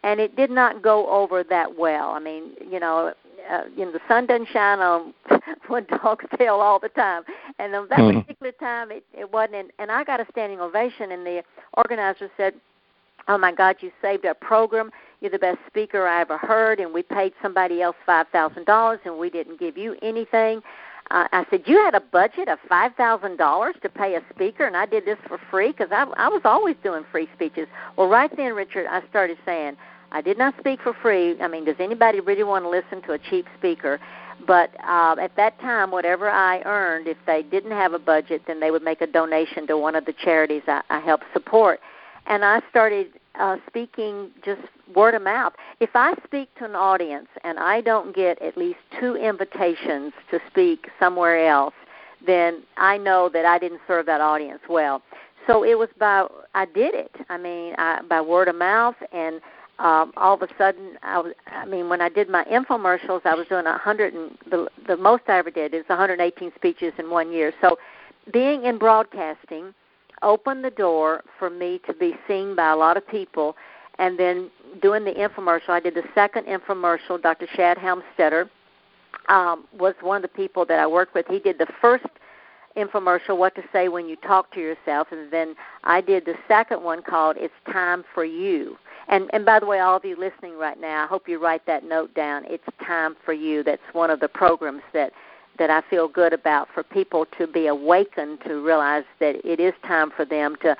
[0.02, 2.10] and it did not go over that well.
[2.10, 3.14] I mean, you know,
[3.50, 5.14] uh, you know, the sun doesn't shine on
[5.68, 7.22] one dog's tail all the time,
[7.58, 8.20] and on that Hmm.
[8.20, 9.54] particular time, it, it wasn't.
[9.56, 11.42] And, and I got a standing ovation, and the
[11.76, 12.54] organizer said,
[13.28, 14.90] "Oh my God, you saved our program."
[15.22, 18.98] you're the best speaker I ever heard, and we paid somebody else five thousand dollars,
[19.04, 20.60] and we didn't give you anything.
[21.10, 24.66] I, I said, "You had a budget of five thousand dollars to pay a speaker,
[24.66, 28.08] and I did this for free because I, I was always doing free speeches." Well,
[28.08, 29.76] right then, Richard, I started saying,
[30.12, 31.40] "I did not speak for free.
[31.40, 33.98] I mean, does anybody really want to listen to a cheap speaker?"
[34.46, 38.60] But uh, at that time, whatever I earned, if they didn't have a budget, then
[38.60, 41.80] they would make a donation to one of the charities I, I help support.
[42.26, 44.62] And I started uh, speaking just
[44.94, 45.54] word of mouth.
[45.80, 50.40] If I speak to an audience and I don't get at least two invitations to
[50.50, 51.74] speak somewhere else,
[52.24, 55.02] then I know that I didn't serve that audience well.
[55.46, 57.14] So it was by I did it.
[57.28, 59.40] I mean, I, by word of mouth, and
[59.78, 61.32] um, all of a sudden, I was.
[61.46, 64.96] I mean, when I did my infomercials, I was doing a hundred and the the
[64.96, 67.52] most I ever did is 118 speeches in one year.
[67.60, 67.78] So,
[68.32, 69.74] being in broadcasting
[70.22, 73.56] opened the door for me to be seen by a lot of people.
[73.98, 77.20] And then doing the infomercial, I did the second infomercial.
[77.20, 77.46] Dr.
[77.54, 78.48] Shad Helmstetter
[79.28, 81.26] um, was one of the people that I worked with.
[81.28, 82.06] He did the first
[82.76, 85.54] infomercial, What to Say When You Talk to Yourself, and then
[85.84, 88.76] I did the second one called It's Time for You.
[89.12, 91.66] And and by the way, all of you listening right now, I hope you write
[91.66, 92.44] that note down.
[92.46, 93.62] It's time for you.
[93.62, 95.12] That's one of the programs that
[95.58, 99.74] that I feel good about for people to be awakened to realize that it is
[99.86, 100.74] time for them to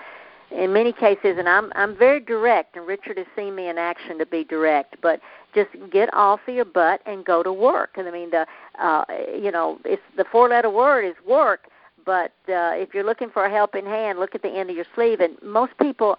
[0.51, 4.19] in many cases and I'm I'm very direct and Richard has seen me in action
[4.19, 5.21] to be direct, but
[5.55, 7.91] just get off of your butt and go to work.
[7.97, 8.47] And I mean the
[8.83, 9.05] uh
[9.39, 11.67] you know, it's the four letter word is work,
[12.07, 14.87] but uh if you're looking for a helping hand, look at the end of your
[14.95, 16.17] sleeve and most people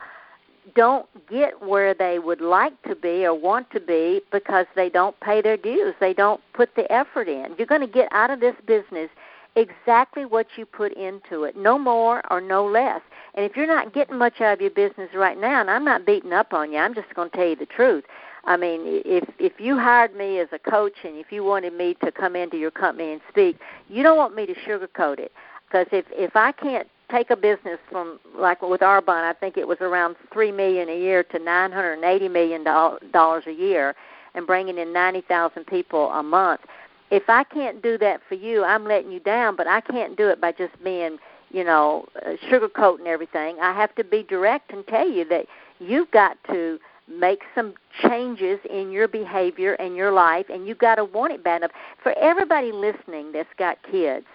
[0.75, 5.19] don't get where they would like to be or want to be because they don't
[5.19, 5.93] pay their dues.
[5.99, 7.55] They don't put the effort in.
[7.57, 9.09] You're going to get out of this business
[9.55, 13.01] exactly what you put into it, no more or no less.
[13.35, 16.05] And if you're not getting much out of your business right now, and I'm not
[16.05, 18.03] beating up on you, I'm just going to tell you the truth.
[18.45, 21.95] I mean, if if you hired me as a coach and if you wanted me
[22.03, 25.31] to come into your company and speak, you don't want me to sugarcoat it
[25.65, 29.67] because if if I can't take a business from like with Arbonne, I think it
[29.67, 33.95] was around three million a year to nine hundred and eighty million dollars a year,
[34.33, 36.61] and bringing in ninety thousand people a month.
[37.11, 39.55] If I can't do that for you, I'm letting you down.
[39.55, 41.17] But I can't do it by just being,
[41.51, 43.57] you know, uh, sugarcoating everything.
[43.61, 45.45] I have to be direct and tell you that
[45.79, 50.95] you've got to make some changes in your behavior and your life, and you've got
[50.95, 51.71] to want it bad enough.
[52.01, 54.25] For everybody listening that's got kids,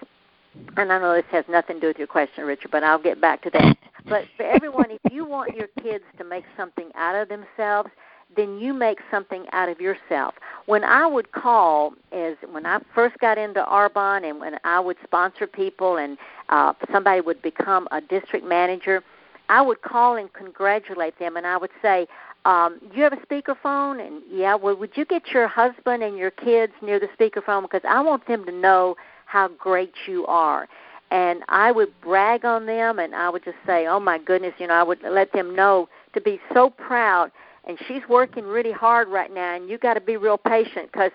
[0.77, 3.21] and I know this has nothing to do with your question, Richard, but I'll get
[3.21, 3.77] back to that.
[4.09, 7.91] But for everyone, if you want your kids to make something out of themselves,
[8.37, 10.35] then you make something out of yourself.
[10.67, 14.97] When I would call, as when I first got into Arbonne, and when I would
[15.03, 19.03] sponsor people, and uh, somebody would become a district manager,
[19.49, 22.07] I would call and congratulate them, and I would say,
[22.45, 26.17] um, do "You have a speakerphone?" And yeah, well, would you get your husband and
[26.17, 28.97] your kids near the speakerphone because I want them to know
[29.29, 30.67] how great you are.
[31.11, 34.67] And I would brag on them and I would just say, oh my goodness, you
[34.67, 37.31] know, I would let them know to be so proud.
[37.67, 41.11] And she's working really hard right now, and you got to be real patient because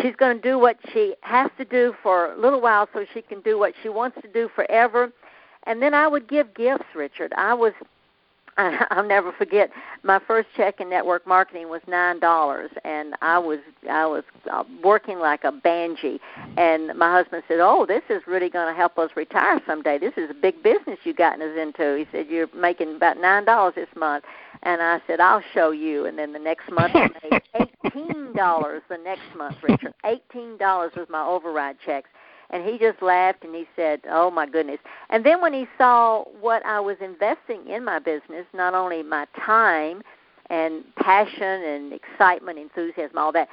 [0.00, 3.20] she's going to do what she has to do for a little while so she
[3.20, 5.12] can do what she wants to do forever.
[5.64, 7.34] And then I would give gifts, Richard.
[7.36, 7.74] I was
[8.90, 9.70] I'll never forget
[10.02, 14.64] my first check in network marketing was nine dollars, and I was I was uh,
[14.82, 16.20] working like a banshee.
[16.56, 19.98] And my husband said, "Oh, this is really going to help us retire someday.
[19.98, 23.44] This is a big business you've gotten us into." He said, "You're making about nine
[23.44, 24.24] dollars this month,"
[24.64, 27.42] and I said, "I'll show you." And then the next month I made
[27.84, 28.82] eighteen dollars.
[28.88, 32.10] The next month, Richard, eighteen dollars was my override checks
[32.50, 34.78] and he just laughed and he said, "Oh my goodness."
[35.10, 39.26] And then when he saw what I was investing in my business, not only my
[39.44, 40.02] time
[40.50, 43.48] and passion and excitement, enthusiasm, all that,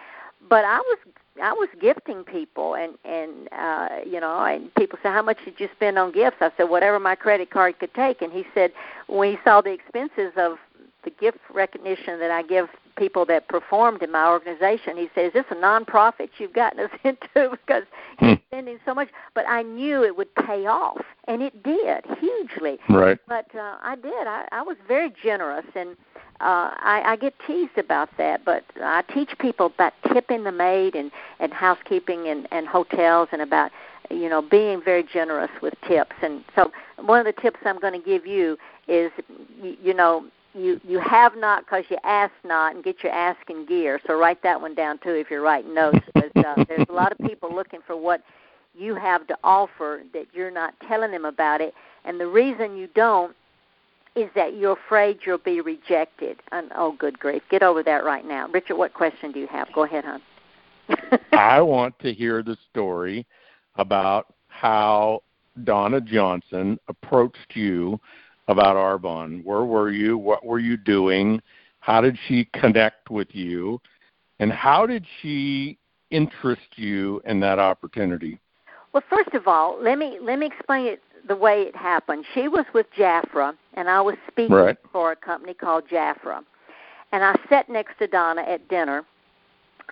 [0.50, 0.98] but I was
[1.42, 5.60] I was gifting people and and uh you know and people said how much did
[5.60, 8.72] you spend on gifts I said whatever my credit card could take and he said
[9.08, 10.58] when he saw the expenses of
[11.04, 14.98] the gift recognition that I give people that performed in my organization.
[14.98, 17.84] He says, "Is this a nonprofit you've gotten us into?" because
[18.20, 18.44] he's hmm.
[18.48, 19.10] spending so much.
[19.34, 22.78] But I knew it would pay off, and it did hugely.
[22.90, 23.18] Right.
[23.28, 24.28] But uh, I did.
[24.28, 25.92] I, I was very generous, and
[26.42, 28.44] uh, I, I get teased about that.
[28.46, 33.42] But I teach people about tipping the maid and and housekeeping and and hotels, and
[33.42, 33.72] about
[34.10, 36.16] you know being very generous with tips.
[36.22, 38.58] And so one of the tips I'm going to give you
[38.88, 39.12] is
[39.62, 40.26] you, you know
[40.56, 44.00] you you have not because you ask not and get your asking gear.
[44.08, 46.00] So write that one down too if you're writing notes.
[46.36, 48.22] Because uh, there's a lot of people looking for what
[48.78, 52.88] you have to offer that you're not telling them about it, and the reason you
[52.94, 53.36] don't
[54.16, 56.38] is that you're afraid you'll be rejected.
[56.52, 58.76] And oh, good grief, get over that right now, Richard.
[58.76, 59.72] What question do you have?
[59.74, 60.22] Go ahead, hon.
[61.32, 63.26] I want to hear the story
[63.76, 65.22] about how
[65.64, 68.00] Donna Johnson approached you
[68.48, 69.44] about Arbonne.
[69.44, 70.18] Where were you?
[70.18, 71.42] What were you doing?
[71.80, 73.82] How did she connect with you?
[74.40, 75.78] And how did she
[76.12, 78.40] interest you in that opportunity?
[78.94, 82.26] Well, first of all, let me let me explain it the way it happened.
[82.34, 84.78] She was with Jafra, and I was speaking right.
[84.92, 86.44] for a company called Jafra.
[87.12, 89.04] And I sat next to Donna at dinner,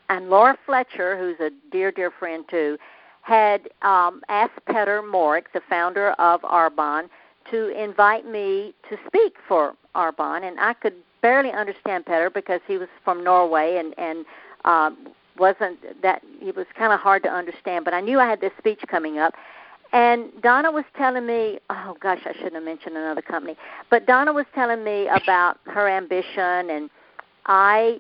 [0.10, 2.78] and Laura Fletcher, who's a dear, dear friend too,
[3.22, 7.10] had um, asked Petter Mørck, the founder of Arbonne,
[7.52, 12.78] to invite me to speak for Arbonne, and I could barely understand Petter because he
[12.78, 14.26] was from Norway and and
[14.66, 17.86] um, wasn't that he was kind of hard to understand.
[17.86, 19.34] But I knew I had this speech coming up,
[19.92, 23.56] and Donna was telling me, oh gosh, I shouldn't have mentioned another company,
[23.90, 26.90] but Donna was telling me about her ambition, and
[27.46, 28.00] I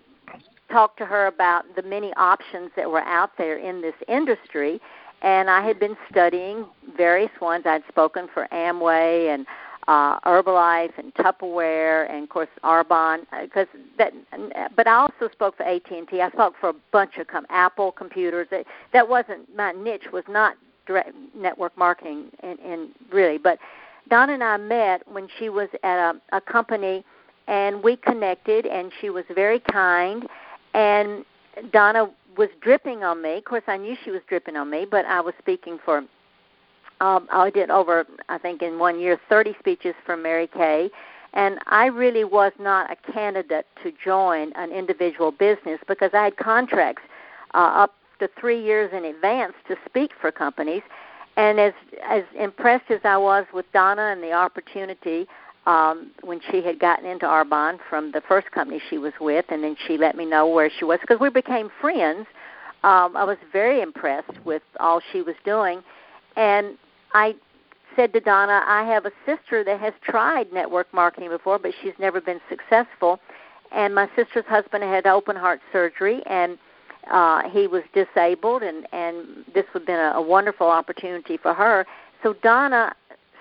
[0.71, 4.81] talked to her about the many options that were out there in this industry
[5.24, 6.65] and I had been studying
[6.97, 7.63] various ones.
[7.65, 9.47] I'd spoken for Amway and
[9.88, 14.76] uh, Herbalife and Tupperware and of course Arbonne because uh, that.
[14.76, 16.07] But I also spoke for AT and.
[16.11, 18.47] I spoke for a bunch of com- Apple computers.
[18.51, 20.05] That that wasn't my niche.
[20.11, 20.55] Was not
[20.86, 23.38] direct network marketing and, and really.
[23.38, 23.59] But
[24.09, 27.03] Don and I met when she was at a, a company,
[27.47, 28.65] and we connected.
[28.65, 30.28] And she was very kind.
[30.74, 31.26] And
[31.71, 33.38] Donna was dripping on me.
[33.38, 36.03] Of course, I knew she was dripping on me, but I was speaking for.
[37.01, 40.89] Um, I did over, I think, in one year, 30 speeches for Mary Kay,
[41.34, 46.38] and I really was not a candidate to join an individual business because I had
[46.38, 47.01] contracts
[47.53, 50.84] uh, up to three years in advance to speak for companies.
[51.36, 51.73] And as
[52.07, 55.27] as impressed as I was with Donna and the opportunity,
[55.66, 59.64] um, when she had gotten into Arbonne from the first company she was with, and
[59.64, 62.28] then she let me know where she was because we became friends.
[62.84, 65.82] Um, I was very impressed with all she was doing,
[66.36, 66.78] and
[67.14, 67.36] I
[67.95, 71.93] said to Donna, I have a sister that has tried network marketing before, but she's
[71.99, 73.20] never been successful.
[73.72, 76.57] And my sister's husband had open heart surgery, and
[77.11, 81.53] uh, he was disabled, and and this would have been a, a wonderful opportunity for
[81.53, 81.86] her.
[82.22, 82.93] So Donna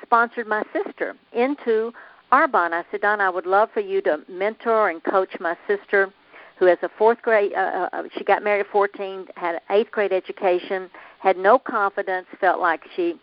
[0.03, 1.93] sponsored my sister into
[2.33, 2.73] Arbonne.
[2.73, 6.13] I said, Don, I would love for you to mentor and coach my sister,
[6.59, 7.53] who has a fourth grade.
[7.53, 10.89] Uh, uh, uh, she got married at 14, had an eighth grade education,
[11.21, 13.15] had no confidence, felt like she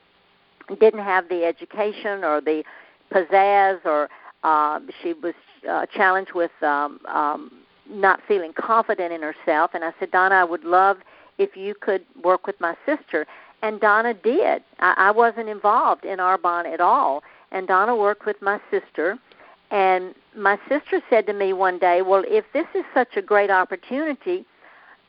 [0.79, 2.63] didn't have the education or the
[3.11, 4.09] pizzazz, or
[4.43, 5.33] uh, she was
[5.69, 7.51] uh, challenged with um, um,
[7.89, 9.71] not feeling confident in herself.
[9.73, 10.97] And I said, Donna, I would love
[11.39, 13.25] if you could work with my sister.
[13.63, 14.63] And Donna did.
[14.79, 19.17] I, I wasn't involved in Arbonne at all and Donna worked with my sister.
[19.71, 23.51] And my sister said to me one day, "Well, if this is such a great
[23.51, 24.45] opportunity,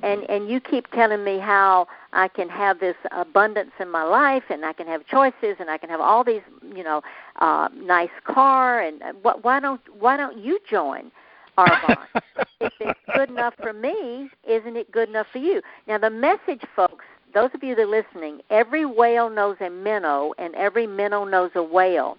[0.03, 4.45] and and you keep telling me how I can have this abundance in my life,
[4.51, 6.43] and I can have choices, and I can have all these,
[6.75, 7.03] you know,
[7.41, 11.11] uh, nice car, and uh, what, why don't why don't you join?"
[11.59, 11.97] Arbonne.
[12.61, 15.63] if it's good enough for me, isn't it good enough for you?
[15.87, 20.33] Now, the message, folks, those of you that are listening, every whale knows a minnow,
[20.39, 22.19] and every minnow knows a whale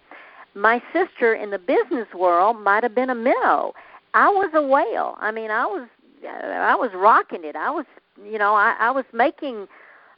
[0.54, 3.74] my sister in the business world might have been a minnow.
[4.14, 5.16] I was a whale.
[5.20, 5.88] I mean, I was
[6.26, 7.56] I was rocking it.
[7.56, 7.86] I was,
[8.24, 9.68] you know, I, I was making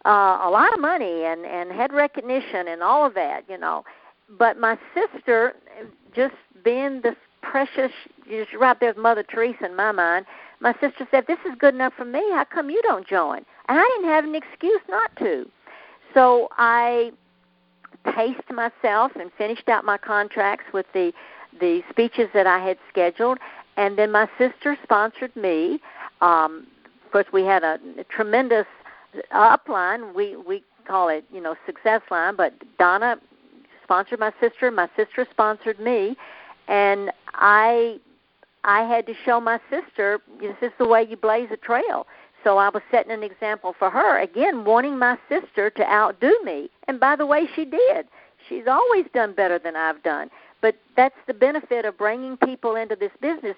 [0.05, 3.83] uh, a lot of money and and had recognition and all of that, you know.
[4.29, 5.53] But my sister,
[6.15, 7.91] just being this precious,
[8.27, 10.25] just right there with Mother Teresa in my mind,
[10.59, 12.23] my sister said, "This is good enough for me.
[12.31, 15.49] How come you don't join?" And I didn't have an excuse not to.
[16.13, 17.11] So I
[18.03, 21.13] paced myself and finished out my contracts with the
[21.59, 23.37] the speeches that I had scheduled,
[23.77, 25.79] and then my sister sponsored me.
[26.19, 26.65] Um,
[27.05, 28.65] of course, we had a, a tremendous
[29.33, 30.13] upline.
[30.15, 33.17] We we call it you know success line, but Donna
[33.83, 34.71] sponsored my sister.
[34.71, 36.17] My sister sponsored me,
[36.67, 37.99] and I
[38.63, 42.07] I had to show my sister this is the way you blaze a trail.
[42.43, 46.69] So I was setting an example for her, again, wanting my sister to outdo me.
[46.87, 48.07] And by the way, she did.
[48.49, 50.29] She's always done better than I've done.
[50.61, 53.55] But that's the benefit of bringing people into this business.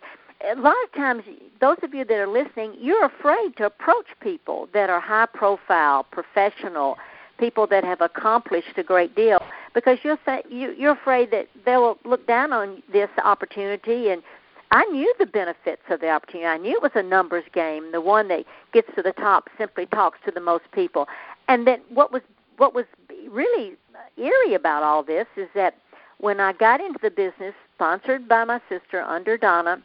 [0.47, 1.23] A lot of times,
[1.61, 6.03] those of you that are listening, you're afraid to approach people that are high profile,
[6.03, 6.97] professional,
[7.37, 9.39] people that have accomplished a great deal
[9.73, 10.17] because you're
[10.49, 14.23] you're afraid that they will look down on this opportunity and
[14.71, 16.47] I knew the benefits of the opportunity.
[16.47, 17.91] I knew it was a numbers game.
[17.91, 21.07] The one that gets to the top simply talks to the most people.
[21.47, 22.21] And then what was
[22.57, 22.85] what was
[23.29, 23.73] really
[24.17, 25.75] eerie about all this is that
[26.19, 29.81] when I got into the business, sponsored by my sister under Donna,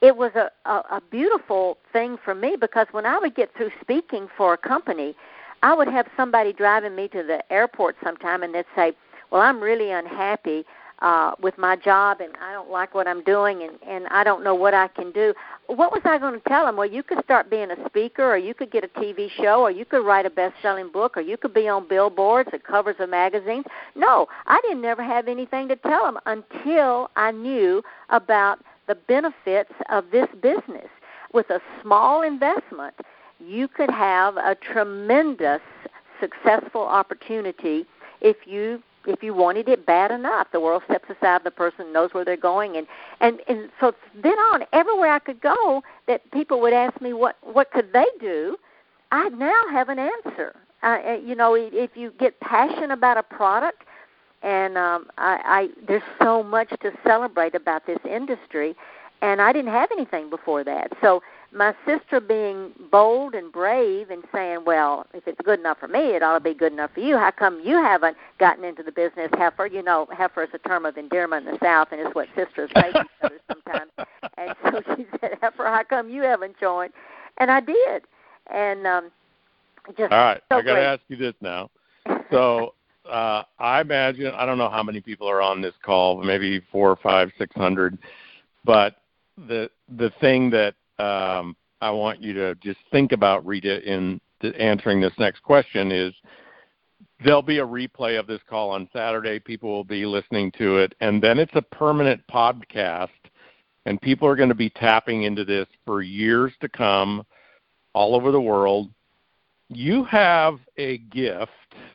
[0.00, 3.70] it was a, a, a beautiful thing for me because when I would get through
[3.80, 5.16] speaking for a company,
[5.62, 8.92] I would have somebody driving me to the airport sometime, and they'd say,
[9.30, 10.64] "Well, I'm really unhappy
[11.00, 14.44] uh, with my job, and I don't like what I'm doing, and and I don't
[14.44, 15.34] know what I can do."
[15.66, 16.76] What was I going to tell them?
[16.76, 19.70] Well, you could start being a speaker, or you could get a TV show, or
[19.70, 23.08] you could write a best-selling book, or you could be on billboards or covers of
[23.08, 23.64] magazines.
[23.94, 29.72] No, I didn't never have anything to tell them until I knew about the benefits
[29.90, 30.88] of this business.
[31.32, 32.94] With a small investment,
[33.40, 35.60] you could have a tremendous
[36.20, 37.86] successful opportunity
[38.20, 40.48] if you if you wanted it bad enough.
[40.52, 42.86] The world steps aside, the person knows where they're going, and
[43.20, 43.92] and and so
[44.22, 48.06] then on everywhere I could go, that people would ask me what what could they
[48.20, 48.56] do.
[49.12, 50.56] I now have an answer.
[50.82, 53.84] Uh, you know, if you get passionate about a product,
[54.42, 58.74] and um, I, I there's so much to celebrate about this industry,
[59.24, 60.92] and I didn't have anything before that.
[61.00, 65.88] So my sister being bold and brave and saying, "Well, if it's good enough for
[65.88, 67.16] me, it ought to be good enough for you.
[67.16, 70.84] How come you haven't gotten into the business?" Heifer, you know, heifer is a term
[70.84, 73.90] of endearment in the South, and it's what sisters say to each other sometimes.
[74.36, 76.92] And so she said, "Heifer, how come you haven't joined?"
[77.38, 78.02] And I did,
[78.48, 79.12] and um,
[79.96, 80.42] just all right.
[80.50, 81.70] So I got to ask you this now.
[82.32, 82.74] So
[83.08, 86.96] uh, I imagine I don't know how many people are on this call, maybe four,
[87.00, 87.96] five, six hundred,
[88.64, 88.96] but
[89.36, 94.20] the the thing that um, I want you to just think about, Rita, in
[94.58, 96.12] answering this next question is
[97.24, 99.38] there'll be a replay of this call on Saturday.
[99.38, 103.08] People will be listening to it, and then it's a permanent podcast,
[103.86, 107.24] and people are going to be tapping into this for years to come
[107.92, 108.90] all over the world.
[109.68, 111.50] You have a gift,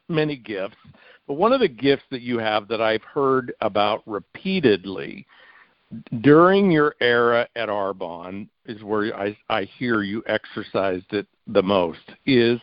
[0.07, 0.77] many gifts,
[1.27, 5.27] but one of the gifts that you have that I've heard about repeatedly
[6.21, 12.11] during your era at Arbonne is where I, I hear you exercised it the most
[12.25, 12.59] is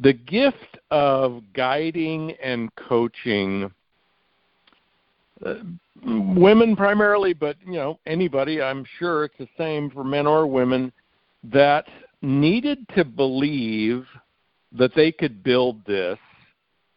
[0.00, 3.72] the gift of guiding and coaching
[5.44, 5.54] uh,
[6.04, 8.60] women primarily, but you know anybody.
[8.60, 10.92] I'm sure it's the same for men or women
[11.44, 11.86] that
[12.20, 14.06] needed to believe
[14.72, 16.18] that they could build this,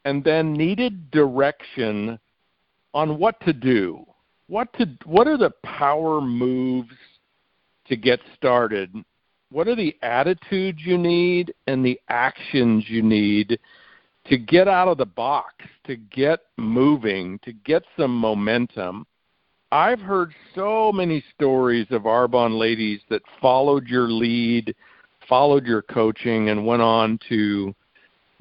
[0.03, 2.19] and then needed direction
[2.93, 4.05] on what to do
[4.47, 6.93] what to what are the power moves
[7.87, 8.93] to get started?
[9.51, 13.59] What are the attitudes you need and the actions you need
[14.27, 15.53] to get out of the box,
[15.85, 19.05] to get moving, to get some momentum?
[19.71, 24.75] I've heard so many stories of Arbonne ladies that followed your lead,
[25.27, 27.73] followed your coaching, and went on to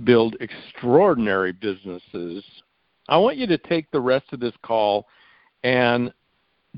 [0.05, 2.45] build extraordinary businesses.
[3.09, 5.07] I want you to take the rest of this call
[5.65, 6.13] and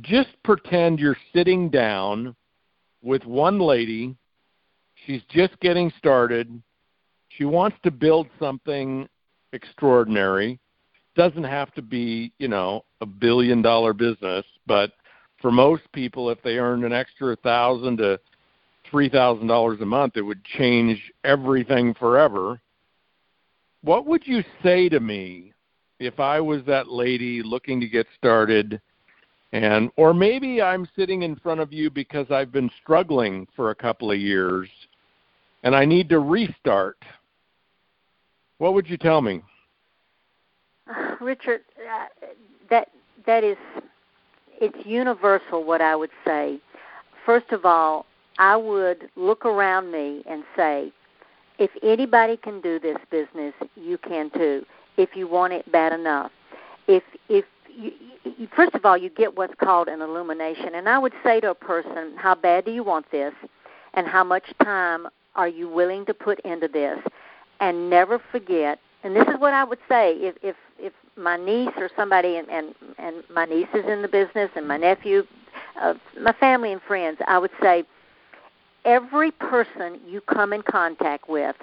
[0.01, 2.34] just pretend you're sitting down
[3.03, 4.16] with one lady.
[5.05, 6.62] She's just getting started.
[7.28, 9.09] She wants to build something
[9.53, 10.59] extraordinary.
[11.16, 14.93] Doesn't have to be, you know, a billion dollar business, but
[15.43, 18.18] for most people, if they earned an extra thousand to
[18.91, 22.61] three thousand dollars a month, it would change everything forever.
[23.82, 25.53] What would you say to me
[25.99, 28.80] if I was that lady looking to get started
[29.53, 33.74] and or maybe I'm sitting in front of you because I've been struggling for a
[33.74, 34.68] couple of years
[35.62, 36.99] and I need to restart.
[38.59, 39.42] What would you tell me?
[41.20, 42.07] Richard, uh,
[42.70, 42.90] that
[43.24, 43.57] that is
[44.61, 46.59] it's universal what I would say.
[47.24, 48.07] First of all,
[48.38, 50.92] I would look around me and say,
[51.59, 54.64] if anybody can do this business, you can too
[54.97, 56.30] if you want it bad enough.
[56.88, 57.92] If if you,
[58.24, 61.51] you, first of all, you get what's called an illumination, and I would say to
[61.51, 63.34] a person, how bad do you want this,
[63.94, 66.99] and how much time are you willing to put into this,
[67.61, 68.78] and never forget.
[69.05, 72.49] And this is what I would say if if if my niece or somebody and
[72.49, 75.24] and, and my niece is in the business and my nephew,
[75.80, 77.84] uh, my family and friends, I would say
[78.84, 81.57] every person you come in contact with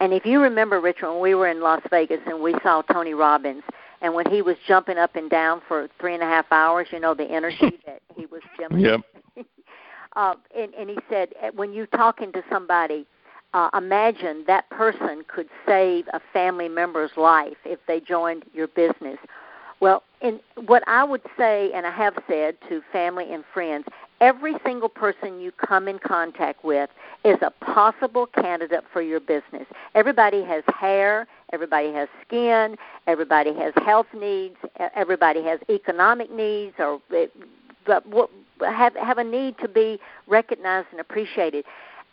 [0.00, 3.14] and if you remember, Richard, when we were in Las Vegas and we saw Tony
[3.14, 3.62] Robbins,
[4.02, 7.00] and when he was jumping up and down for three and a half hours, you
[7.00, 8.80] know, the energy that he was jumping.
[8.80, 9.00] Yep.
[10.16, 13.06] uh, and, and he said, eh, when you're talking to somebody,
[13.54, 19.18] uh, imagine that person could save a family member's life if they joined your business.
[19.80, 23.86] Well, in what I would say, and I have said to family and friends,
[24.20, 26.90] every single person you come in contact with
[27.24, 29.66] is a possible candidate for your business.
[29.94, 34.56] Everybody has hair, everybody has skin, everybody has health needs,
[34.94, 37.26] everybody has economic needs, or eh,
[37.86, 38.04] but
[38.60, 41.64] have have a need to be recognized and appreciated.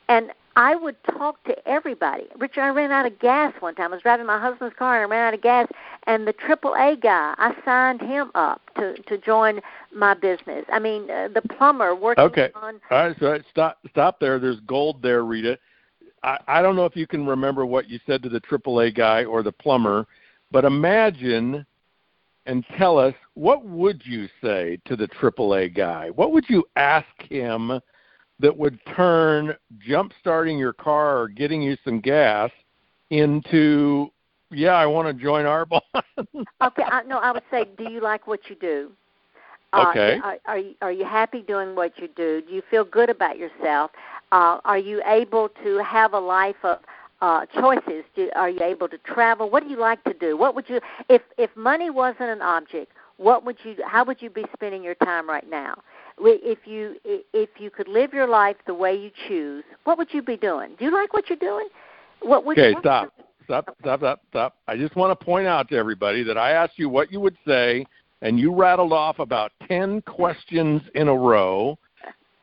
[0.10, 2.26] And I would talk to everybody.
[2.38, 3.92] Richard, I ran out of gas one time.
[3.92, 5.68] I was driving my husband's car and I ran out of gas,
[6.06, 9.62] and the AAA guy, I signed him up to to join
[9.96, 10.66] my business.
[10.72, 12.50] I mean, uh, the plumber working okay.
[12.56, 12.80] on.
[12.92, 14.40] All right, so stop stop there.
[14.40, 15.58] There's gold there, Rita.
[16.24, 19.26] I, I don't know if you can remember what you said to the AAA guy
[19.26, 20.08] or the plumber,
[20.52, 21.66] but imagine
[22.46, 26.10] and tell us what would you say to the AAA guy?
[26.10, 27.80] What would you ask him
[28.40, 32.52] that would turn jump starting your car or getting you some gas
[33.10, 34.12] into
[34.52, 35.82] yeah, I want to join Arbonne.
[36.62, 38.92] okay, I, no, I would say, do you like what you do?
[39.74, 40.20] Okay.
[40.24, 42.42] Uh, are, are you are you happy doing what you do?
[42.48, 43.92] Do you feel good about yourself?
[44.32, 46.80] Uh, are you able to have a life of
[47.22, 48.04] uh, choices?
[48.16, 49.50] Do, are you able to travel?
[49.50, 50.38] What do you like to do?
[50.38, 50.80] What would you
[51.10, 52.92] if if money wasn't an object?
[53.18, 53.76] What would you?
[53.86, 55.76] How would you be spending your time right now?
[56.20, 60.22] If you if you could live your life the way you choose, what would you
[60.22, 60.76] be doing?
[60.78, 61.68] Do you like what you're doing?
[62.22, 63.14] What would okay, you, stop.
[63.46, 64.56] Stop, stop, stop, stop.
[64.68, 67.36] I just want to point out to everybody that I asked you what you would
[67.46, 67.86] say,
[68.22, 71.78] and you rattled off about 10 questions in a row,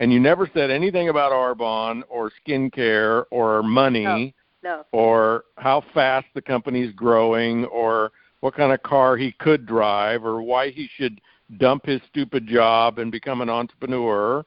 [0.01, 4.85] and you never said anything about Arbonne or skincare or money no, no.
[4.93, 10.43] or how fast the company's growing or what kind of car he could drive or
[10.43, 11.21] why he should
[11.59, 14.45] dump his stupid job and become an entrepreneur.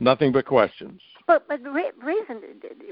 [0.00, 1.00] Nothing but questions.
[1.26, 2.40] But but the re- reason,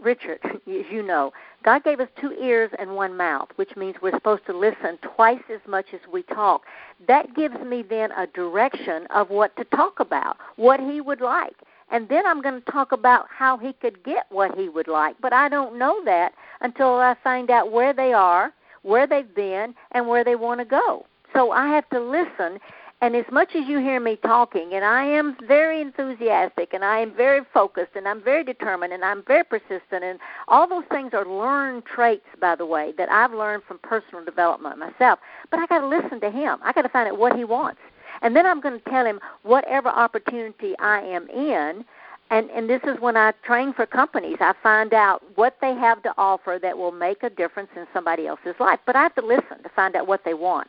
[0.02, 1.32] Richard, as you know,
[1.64, 5.42] God gave us two ears and one mouth, which means we're supposed to listen twice
[5.52, 6.62] as much as we talk.
[7.08, 11.56] That gives me then a direction of what to talk about, what He would like.
[11.90, 15.16] And then I'm going to talk about how he could get what he would like.
[15.20, 19.74] But I don't know that until I find out where they are, where they've been,
[19.92, 21.06] and where they want to go.
[21.32, 22.58] So I have to listen
[23.02, 27.00] and as much as you hear me talking, and I am very enthusiastic, and I
[27.00, 30.18] am very focused, and I'm very determined, and I'm very persistent, and
[30.48, 34.78] all those things are learned traits, by the way, that I've learned from personal development
[34.78, 35.18] myself.
[35.50, 36.58] But I got to listen to him.
[36.62, 37.80] I got to find out what he wants,
[38.22, 41.84] and then I'm going to tell him whatever opportunity I am in.
[42.28, 44.38] And and this is when I train for companies.
[44.40, 48.26] I find out what they have to offer that will make a difference in somebody
[48.26, 48.80] else's life.
[48.84, 50.68] But I have to listen to find out what they want.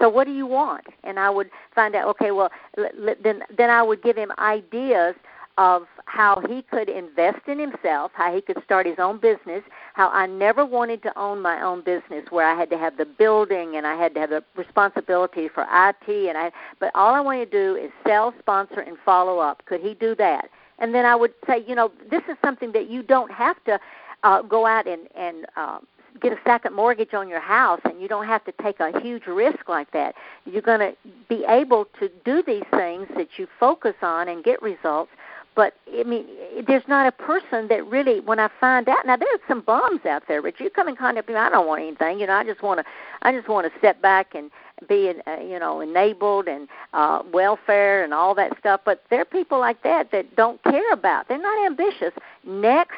[0.00, 0.86] So what do you want?
[1.04, 2.08] And I would find out.
[2.08, 5.14] Okay, well, then then I would give him ideas
[5.58, 10.08] of how he could invest in himself, how he could start his own business, how
[10.08, 13.76] I never wanted to own my own business where I had to have the building
[13.76, 17.50] and I had to have the responsibility for IT and I but all I wanted
[17.50, 19.62] to do is sell, sponsor and follow up.
[19.66, 20.48] Could he do that?
[20.78, 23.78] And then I would say, you know, this is something that you don't have to
[24.22, 25.78] uh, go out and and uh,
[26.20, 29.26] get a second mortgage on your house and you don't have to take a huge
[29.26, 30.14] risk like that.
[30.44, 30.94] You're going to
[31.28, 35.10] be able to do these things that you focus on and get results.
[35.56, 36.26] But I mean,
[36.66, 38.20] there's not a person that really.
[38.20, 41.26] When I find out, now there's some bums out there, but you come in contact
[41.26, 41.40] with me.
[41.40, 42.20] I don't want anything.
[42.20, 42.84] You know, I just want to.
[43.22, 44.50] I just want to step back and
[44.88, 48.80] be, uh, you know, enabled and uh, welfare and all that stuff.
[48.84, 51.28] But there are people like that that don't care about.
[51.28, 52.12] They're not ambitious.
[52.46, 52.94] Next,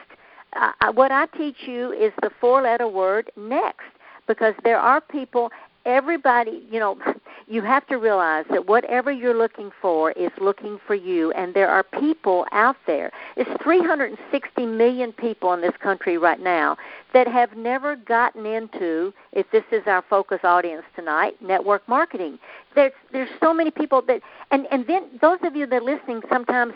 [0.54, 3.84] uh, what I teach you is the four letter word next
[4.26, 5.50] because there are people
[5.84, 6.96] everybody you know
[7.48, 11.68] you have to realize that whatever you're looking for is looking for you and there
[11.68, 13.10] are people out there.
[13.36, 16.76] It's 360 million people in this country right now
[17.12, 22.38] that have never gotten into if this is our focus audience tonight network marketing.
[22.74, 26.22] There's there's so many people that and and then those of you that are listening
[26.30, 26.74] sometimes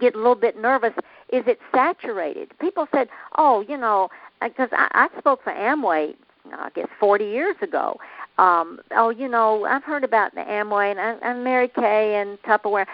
[0.00, 0.92] get a little bit nervous
[1.30, 2.56] is it saturated?
[2.58, 4.08] People said oh you know
[4.42, 6.14] because I, I spoke for amway
[6.52, 7.98] i guess forty years ago.
[8.38, 12.86] Um oh you know i've heard about the amway and, and mary kay and tupperware.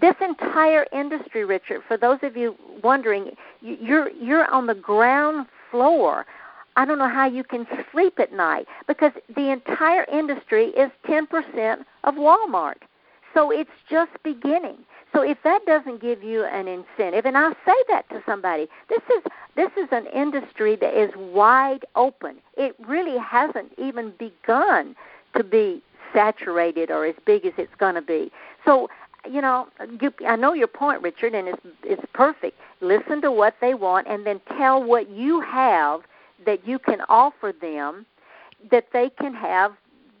[0.00, 6.26] This entire industry richard for those of you wondering you're you're on the ground floor.
[6.76, 11.84] I don't know how you can sleep at night because the entire industry is 10%
[12.02, 12.82] of Walmart.
[13.34, 14.78] So it's just beginning.
[15.12, 19.02] So if that doesn't give you an incentive, and I say that to somebody, this
[19.16, 19.22] is
[19.54, 22.36] this is an industry that is wide open.
[22.56, 24.96] It really hasn't even begun
[25.36, 25.82] to be
[26.12, 28.32] saturated or as big as it's going to be.
[28.64, 28.88] So
[29.28, 29.68] you know,
[30.00, 32.58] you, I know your point, Richard, and it's it's perfect.
[32.80, 36.00] Listen to what they want, and then tell what you have
[36.44, 38.04] that you can offer them,
[38.70, 39.72] that they can have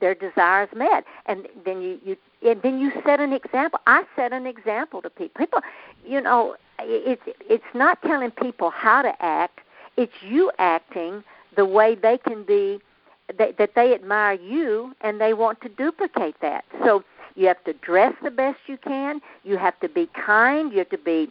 [0.04, 3.80] their desires met, and then you you and then you set an example.
[3.86, 5.38] I set an example to people.
[5.38, 5.60] People,
[6.04, 9.60] you know, it's it's not telling people how to act.
[9.96, 11.24] It's you acting
[11.56, 12.80] the way they can be,
[13.38, 16.64] that, that they admire you and they want to duplicate that.
[16.84, 17.02] So
[17.34, 19.22] you have to dress the best you can.
[19.42, 20.70] You have to be kind.
[20.70, 21.30] You have to be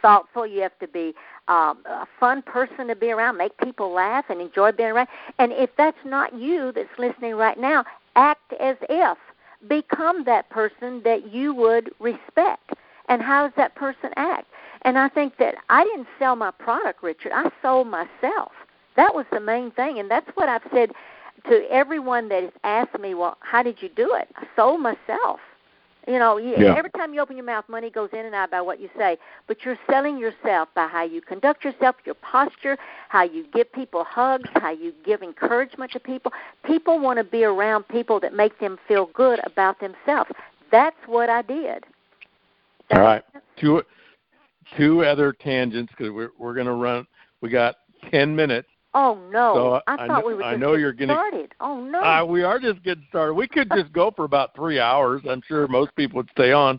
[0.00, 0.46] thoughtful.
[0.46, 1.14] You have to be
[1.48, 5.08] um, a fun person to be around, make people laugh and enjoy being around.
[5.38, 7.84] And if that's not you that's listening right now,
[8.16, 9.18] act as if.
[9.68, 12.72] Become that person that you would respect.
[13.08, 14.46] And how does that person act?
[14.82, 17.32] And I think that I didn't sell my product, Richard.
[17.32, 18.52] I sold myself.
[18.96, 19.98] That was the main thing.
[19.98, 20.92] And that's what I've said
[21.48, 24.28] to everyone that has asked me, well, how did you do it?
[24.36, 25.40] I sold myself.
[26.08, 26.74] You know, yeah.
[26.76, 29.18] every time you open your mouth, money goes in and out by what you say.
[29.46, 32.76] But you're selling yourself by how you conduct yourself, your posture,
[33.08, 36.32] how you give people hugs, how you give encouragement to people.
[36.64, 40.30] People want to be around people that make them feel good about themselves.
[40.72, 41.84] That's what I did.
[42.90, 43.22] That's All right,
[43.56, 43.82] two
[44.76, 47.06] two other tangents because we're we're going to run.
[47.40, 47.76] We got
[48.10, 48.68] ten minutes.
[48.94, 49.54] Oh no!
[49.54, 51.54] So I, I thought know, we were I know getting you're gonna, started.
[51.60, 52.02] Oh no!
[52.02, 53.34] Uh, we are just getting started.
[53.34, 55.22] We could just go for about three hours.
[55.28, 56.78] I'm sure most people would stay on.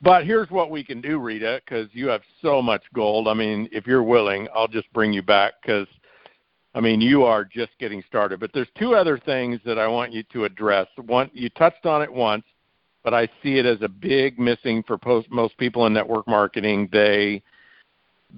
[0.00, 3.26] But here's what we can do, Rita, because you have so much gold.
[3.26, 5.88] I mean, if you're willing, I'll just bring you back because,
[6.74, 8.38] I mean, you are just getting started.
[8.38, 10.86] But there's two other things that I want you to address.
[11.06, 12.44] One, you touched on it once,
[13.02, 16.88] but I see it as a big missing for post, most people in network marketing.
[16.92, 17.42] They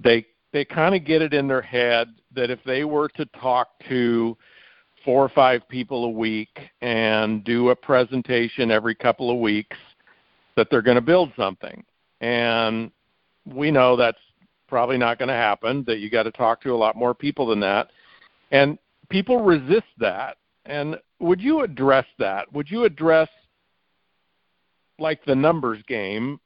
[0.03, 3.69] they they kind of get it in their head that if they were to talk
[3.87, 4.37] to
[5.03, 9.77] four or five people a week and do a presentation every couple of weeks
[10.55, 11.83] that they're going to build something.
[12.19, 12.91] And
[13.45, 14.19] we know that's
[14.67, 17.47] probably not going to happen that you got to talk to a lot more people
[17.47, 17.89] than that.
[18.51, 18.77] And
[19.09, 20.37] people resist that.
[20.65, 22.51] And would you address that?
[22.53, 23.29] Would you address
[24.99, 26.39] like the numbers game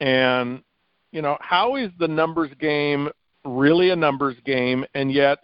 [0.00, 0.62] and
[1.16, 3.08] you know, how is the numbers game
[3.46, 5.38] really a numbers game and yet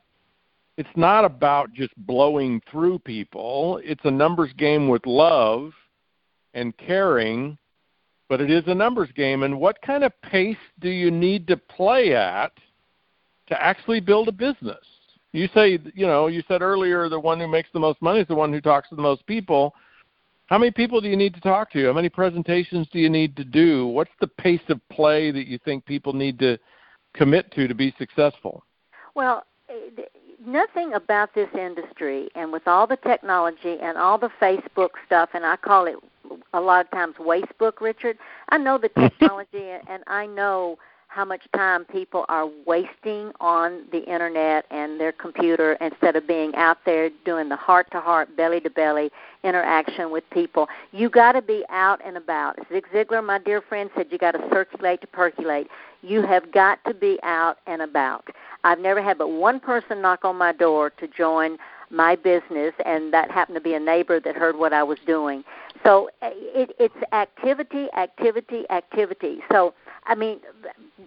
[0.77, 3.81] it's not about just blowing through people.
[3.83, 5.73] It's a numbers game with love
[6.53, 7.57] and caring,
[8.29, 9.45] but it is a numbers game.
[9.45, 12.53] And what kind of pace do you need to play at
[13.49, 14.85] to actually build a business?
[15.33, 18.29] You say, you know, you said earlier the one who makes the most money is
[18.29, 19.75] the one who talks to the most people.
[20.47, 21.87] How many people do you need to talk to?
[21.87, 23.87] How many presentations do you need to do?
[23.87, 26.59] What's the pace of play that you think people need to
[27.15, 28.65] commit to to be successful?
[29.15, 29.45] Well,
[30.45, 35.47] nothing about this industry and with all the technology and all the Facebook stuff and
[35.47, 35.97] I call it
[36.53, 38.19] a lot of times wastebook, Richard.
[38.51, 40.79] I know the technology and I know
[41.13, 46.55] how much time people are wasting on the internet and their computer instead of being
[46.55, 49.11] out there doing the heart to heart, belly to belly
[49.45, 50.69] interaction with people.
[50.91, 52.59] You got to be out and about.
[52.73, 55.69] Zig Ziglar, my dear friend, said you got to circulate to percolate.
[56.01, 58.29] You have got to be out and about.
[58.65, 61.59] I've never had but one person knock on my door to join
[61.91, 65.45] my business, and that happened to be a neighbor that heard what I was doing.
[65.85, 69.41] So eh, it, it's activity, activity, activity.
[69.51, 69.75] So
[70.05, 70.41] I mean,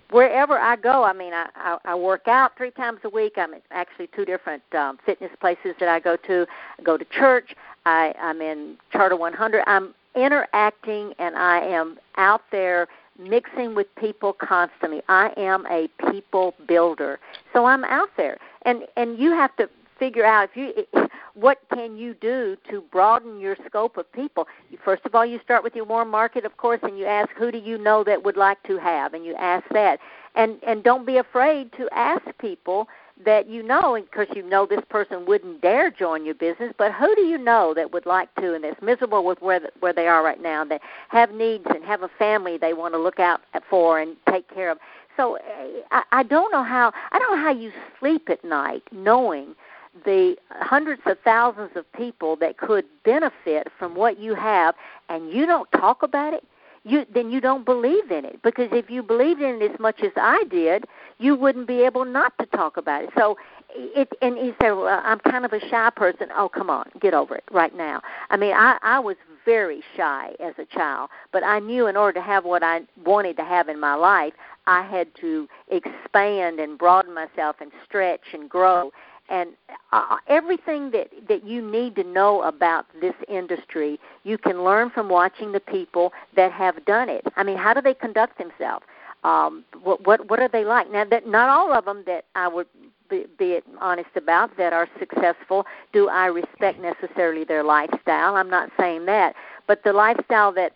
[0.10, 3.34] wherever I go, I mean, I, I, I work out three times a week.
[3.38, 6.46] I'm at actually two different um, fitness places that I go to.
[6.80, 7.56] I go to church.
[7.86, 9.64] I, I'm in Charter 100.
[9.68, 12.88] I'm interacting and I am out there
[13.20, 15.02] mixing with people constantly.
[15.10, 17.20] I am a people builder.
[17.54, 18.38] So I'm out there.
[18.66, 23.40] And and you have to figure out if you what can you do to broaden
[23.40, 24.48] your scope of people.
[24.84, 27.52] First of all, you start with your warm market, of course, and you ask who
[27.52, 30.00] do you know that would like to have, and you ask that,
[30.36, 32.88] and and don't be afraid to ask people
[33.24, 37.14] that you know, because you know this person wouldn't dare join your business, but who
[37.16, 40.08] do you know that would like to and that's miserable with where the, where they
[40.08, 43.42] are right now, that have needs and have a family they want to look out
[43.70, 44.78] for and take care of.
[45.16, 48.84] So eh, I, I don't know how I don't know how you sleep at night
[48.92, 49.56] knowing
[50.04, 54.76] the hundreds of thousands of people that could benefit from what you have
[55.10, 56.44] and you don't talk about it
[56.86, 58.42] you then you don't believe in it.
[58.44, 60.86] Because if you believed in it as much as I did
[61.18, 63.10] you wouldn't be able not to talk about it.
[63.18, 63.38] So
[63.70, 66.28] it and he said well, I'm kind of a shy person.
[66.36, 68.02] Oh come on get over it right now.
[68.30, 72.20] I mean I I was very shy as a child but I knew in order
[72.20, 74.34] to have what I wanted to have in my life
[74.68, 78.92] I had to expand and broaden myself and stretch and grow
[79.30, 79.52] and
[79.92, 85.10] uh, everything that that you need to know about this industry you can learn from
[85.10, 87.26] watching the people that have done it.
[87.36, 88.86] I mean how do they conduct themselves?
[89.24, 90.92] Um what what what are they like?
[90.92, 92.68] Now that not all of them that i would
[93.10, 98.36] be, be honest about that are successful do i respect necessarily their lifestyle.
[98.36, 99.36] I'm not saying that.
[99.68, 100.74] But the lifestyle that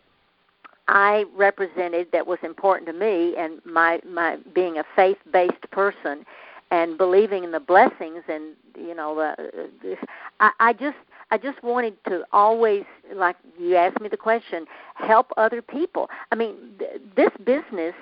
[0.89, 6.25] I represented that was important to me and my my being a faith-based person
[6.72, 9.95] and believing in the blessings and you know the,
[10.39, 10.97] I, I just
[11.32, 14.65] I just wanted to always like you asked me the question
[14.95, 16.09] help other people.
[16.32, 17.93] I mean th- this business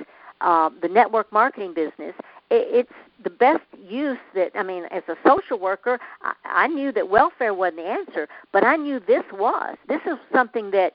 [0.42, 2.14] uh, the network marketing business,
[2.50, 2.94] it, it's
[3.24, 7.54] the best use that I mean, as a social worker, I, I knew that welfare
[7.54, 9.78] wasn't the answer, but I knew this was.
[9.88, 10.94] This is something that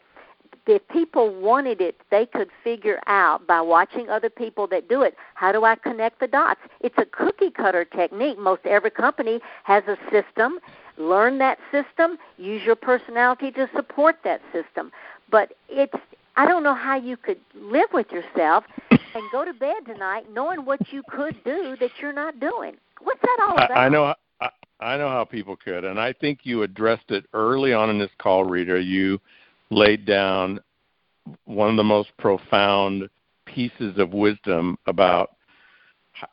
[0.66, 5.16] if people wanted it, they could figure out by watching other people that do it.
[5.34, 6.60] How do I connect the dots?
[6.80, 8.38] It's a cookie cutter technique.
[8.38, 10.58] Most every company has a system.
[10.98, 12.18] Learn that system.
[12.38, 14.92] Use your personality to support that system.
[15.30, 15.94] But it's
[16.36, 20.64] I don't know how you could live with yourself and go to bed tonight knowing
[20.64, 22.76] what you could do that you're not doing.
[23.02, 23.70] What's that all about?
[23.70, 24.14] I, I know.
[24.40, 24.48] I,
[24.80, 28.10] I know how people could, and I think you addressed it early on in this
[28.18, 28.80] call, Rita.
[28.82, 29.20] You
[29.72, 30.60] laid down
[31.44, 33.08] one of the most profound
[33.46, 35.30] pieces of wisdom about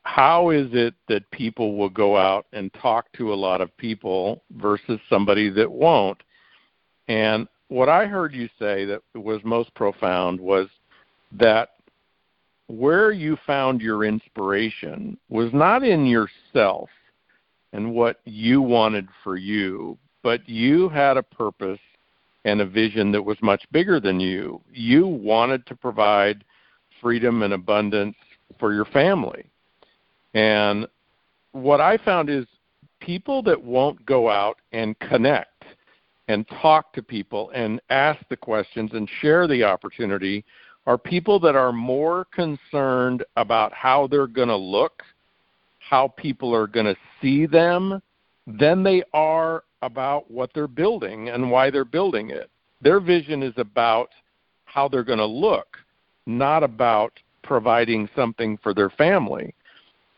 [0.04, 4.44] how is it that people will go out and talk to a lot of people
[4.58, 6.22] versus somebody that won't.
[7.08, 10.68] And what I heard you say that was most profound was
[11.32, 11.70] that
[12.68, 16.90] where you found your inspiration was not in yourself
[17.74, 21.80] and what you wanted for you, but you had a purpose
[22.50, 24.62] and a vision that was much bigger than you.
[24.74, 26.44] You wanted to provide
[27.02, 28.16] freedom and abundance
[28.60, 29.46] for your family.
[30.34, 30.88] And
[31.52, 32.46] what I found is
[33.00, 35.64] people that won't go out and connect
[36.28, 40.44] and talk to people and ask the questions and share the opportunity
[40.86, 45.04] are people that are more concerned about how they're going to look,
[45.80, 48.02] how people are going to see them,
[48.48, 52.50] than they are about what they're building and why they're building it.
[52.82, 54.10] Their vision is about
[54.66, 55.78] how they're going to look,
[56.26, 57.14] not about
[57.44, 59.54] providing something for their family.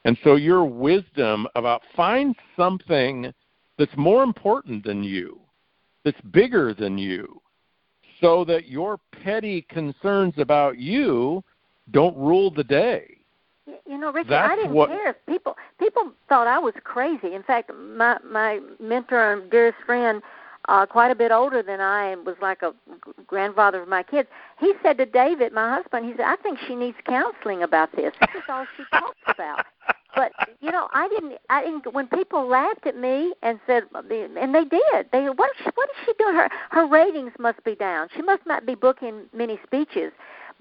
[0.05, 3.31] And so your wisdom about find something
[3.77, 5.39] that's more important than you
[6.03, 7.41] that's bigger than you
[8.19, 11.43] so that your petty concerns about you
[11.91, 13.17] don't rule the day.
[13.67, 17.35] You know, Richard, That's I didn't what, care if people people thought I was crazy.
[17.35, 20.21] In fact, my my mentor and dearest friend,
[20.67, 22.73] uh, quite a bit older than I, and was like a
[23.27, 24.29] grandfather of my kids.
[24.59, 28.13] He said to David, my husband, he said, "I think she needs counseling about this.
[28.19, 29.65] This is all she talks about."
[30.15, 31.37] but you know, I didn't.
[31.49, 31.93] I didn't.
[31.93, 35.07] When people laughed at me and said, and they did.
[35.11, 36.35] They what is she, what is she doing?
[36.35, 38.07] Her her ratings must be down.
[38.15, 40.11] She must not be booking many speeches.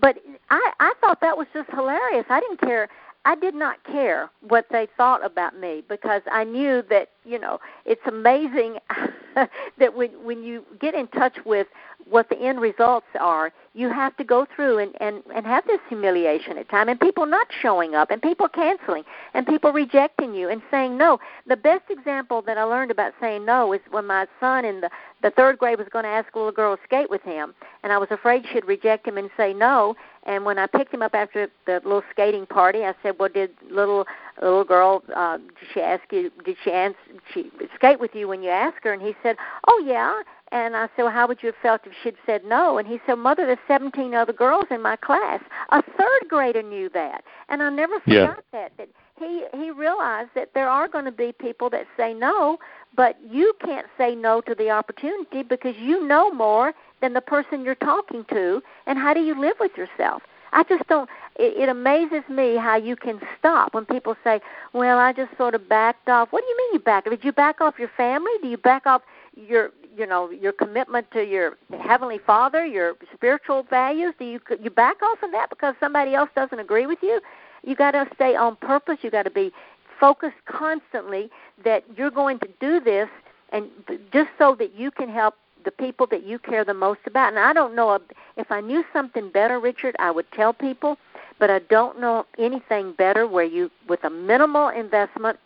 [0.01, 0.19] But
[0.51, 2.27] I I thought that was just hilarious.
[2.29, 2.89] I didn't care.
[3.27, 7.61] I did not care what they thought about me because I knew that you know
[7.85, 8.79] it's amazing
[9.35, 11.67] that when when you get in touch with
[12.11, 15.79] what the end results are, you have to go through and, and, and have this
[15.89, 20.49] humiliation at time and people not showing up, and people canceling, and people rejecting you
[20.49, 21.21] and saying no.
[21.47, 24.91] The best example that I learned about saying no is when my son in the,
[25.23, 27.93] the third grade was going to ask a little girl to skate with him, and
[27.93, 29.95] I was afraid she'd reject him and say no.
[30.25, 33.51] And when I picked him up after the little skating party, I said, "Well, did
[33.71, 34.07] little
[34.41, 36.31] little girl uh, did she ask you?
[36.45, 36.99] Did she answer?
[37.33, 39.37] She skate with you when you asked her?" And he said,
[39.69, 42.79] "Oh yeah." And I said, well, how would you have felt if she'd said no?
[42.79, 45.41] And he said, Mother, there's 17 other girls in my class.
[45.69, 47.23] A third grader knew that.
[47.49, 48.35] And I never forgot yeah.
[48.53, 48.73] that.
[48.77, 48.89] That
[49.21, 52.59] he he realized that there are going to be people that say no,
[52.97, 57.65] but you can't say no to the opportunity because you know more than the person
[57.65, 58.63] you're talking to.
[58.87, 60.23] And how do you live with yourself?
[60.53, 61.09] I just don't.
[61.37, 64.41] It, it amazes me how you can stop when people say,
[64.73, 67.13] "Well, I just sort of backed off." What do you mean you backed off?
[67.13, 68.33] Did you back off your family?
[68.43, 69.03] Do you back off
[69.37, 74.71] your you know your commitment to your heavenly father your spiritual values do you you
[74.71, 77.21] back off of that because somebody else doesn't agree with you
[77.65, 78.99] you got to stay on purpose.
[79.03, 79.53] You got to be
[79.99, 81.31] focused constantly
[81.65, 83.09] that you're going to do this
[83.53, 83.69] and
[84.13, 85.35] just so that you can help
[85.65, 87.29] the people that you care the most about.
[87.29, 88.01] And i don't know
[88.39, 90.97] if i knew something better richard i would tell people
[91.39, 95.39] but i don't know anything better where you with a minimal investment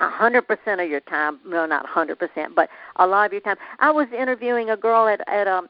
[0.00, 3.32] a hundred percent of your time no not a hundred percent but a lot of
[3.32, 3.56] your time.
[3.78, 5.68] I was interviewing a girl at at um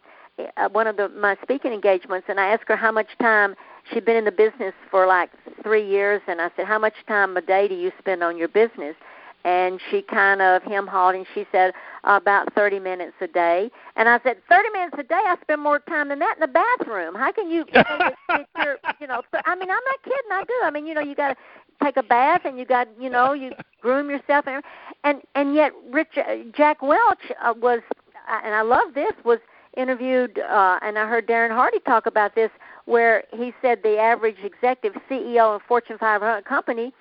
[0.57, 3.55] at one of the my speaking engagements and i asked her how much time
[3.93, 5.30] she'd been in the business for like
[5.62, 8.49] three years and i said how much time a day do you spend on your
[8.49, 8.97] business?
[9.47, 11.74] And she kind of hem hawed and she said
[12.05, 13.70] about 30 minutes a day.
[13.95, 15.20] And i said 30 minutes a day?
[15.20, 17.14] I spend more time than that in the bathroom.
[17.14, 20.45] How can you say that, that you're you know i mean i'm not kidding i
[20.49, 20.55] do.
[20.62, 21.37] I mean you know you got to
[21.82, 24.62] take a bath and you got you know you groom yourself and
[25.05, 27.80] and and yet Rich uh, Jack Welch uh, was
[28.30, 29.41] uh, and I love this was
[29.77, 32.51] interviewed uh, and I heard Darren Hardy talk about this
[32.87, 36.93] where he said the average executive CEO of Fortune 500 company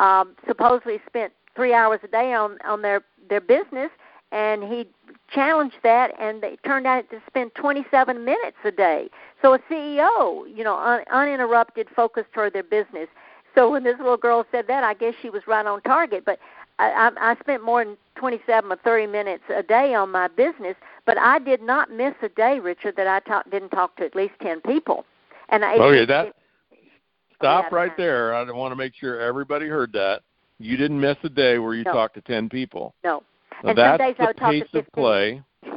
[0.00, 3.90] um, supposedly spent three hours a day on on their their business
[4.30, 4.86] and he
[5.32, 9.08] challenged that, and they turned out to spend 27 minutes a day.
[9.40, 13.08] So a CEO, you know, un- uninterrupted, focused toward their business.
[13.54, 16.24] So when this little girl said that, I guess she was right on target.
[16.26, 16.38] But
[16.78, 20.76] I, I, I spent more than 27 or 30 minutes a day on my business,
[21.08, 24.14] but I did not miss a day, Richard, that I talk, didn't talk to at
[24.14, 25.06] least 10 people.
[25.48, 26.36] And I, okay, it, that it,
[27.34, 28.34] stop yeah, right there.
[28.34, 30.20] I want to make sure everybody heard that.
[30.58, 31.92] You didn't miss a day where you No.
[31.92, 32.94] talked to 10 people.
[33.02, 33.22] No.
[33.64, 34.92] Now, And some that's days I the would talk to pace of 15.
[34.94, 35.42] play.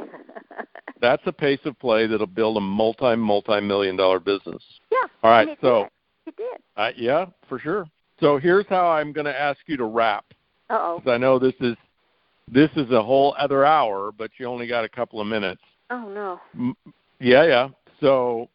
[1.00, 4.62] That's a pace of play that'll build a multi multi million dollar business.
[4.92, 4.98] yeah.
[5.24, 5.88] All right, it so
[6.26, 6.34] did.
[6.34, 6.60] It did.
[6.76, 7.86] uh, yeah, for sure.
[8.20, 10.24] So here's how I'm going to ask you to wrap,
[10.70, 10.98] Uh oh.
[11.00, 11.74] because I know this is
[12.50, 15.62] this is a whole other hour, but you only got a couple of minutes.
[15.90, 16.40] Oh no.
[16.54, 16.76] M-
[17.20, 17.68] Yeah, yeah.
[18.00, 18.48] So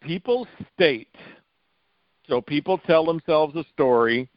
[0.00, 1.14] people state.
[2.28, 4.28] So people tell themselves a story,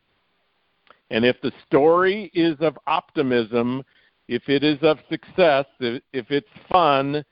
[1.09, 3.83] and if the story is of optimism,
[4.27, 7.23] if it is of success, if, if it's fun,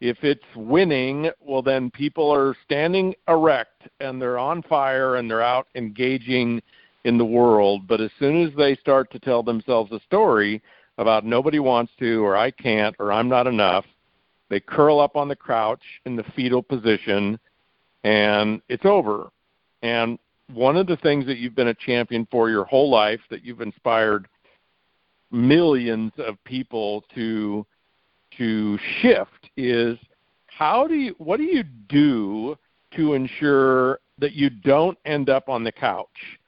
[0.00, 5.42] if it's winning, well, then people are standing erect and they're on fire and they're
[5.42, 6.62] out engaging
[7.04, 7.86] in the world.
[7.86, 10.62] But as soon as they start to tell themselves a story
[10.98, 13.84] about nobody wants to, or I can't, or I'm not enough,
[14.48, 17.38] they curl up on the couch in the fetal position
[18.04, 19.30] and it's over.
[19.82, 20.18] And
[20.52, 23.62] one of the things that you've been a champion for your whole life, that you've
[23.62, 24.28] inspired
[25.30, 27.66] millions of people to
[28.36, 29.98] to shift is
[30.46, 32.56] how do you what do you do
[32.94, 36.38] to ensure that you don't end up on the couch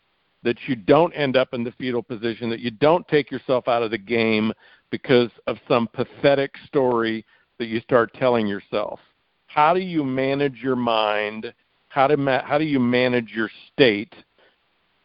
[0.46, 3.82] that you don't end up in the fetal position that you don't take yourself out
[3.82, 4.52] of the game
[4.90, 7.24] because of some pathetic story
[7.58, 9.00] that you start telling yourself
[9.48, 11.52] how do you manage your mind
[11.88, 14.14] how do ma- how do you manage your state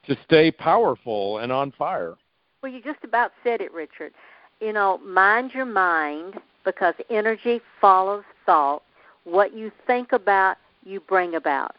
[0.06, 2.16] to stay powerful and on fire
[2.62, 4.14] Well, you just about said it, Richard.
[4.60, 8.84] You know, mind your mind because energy follows thought.
[9.24, 11.76] What you think about, you bring about.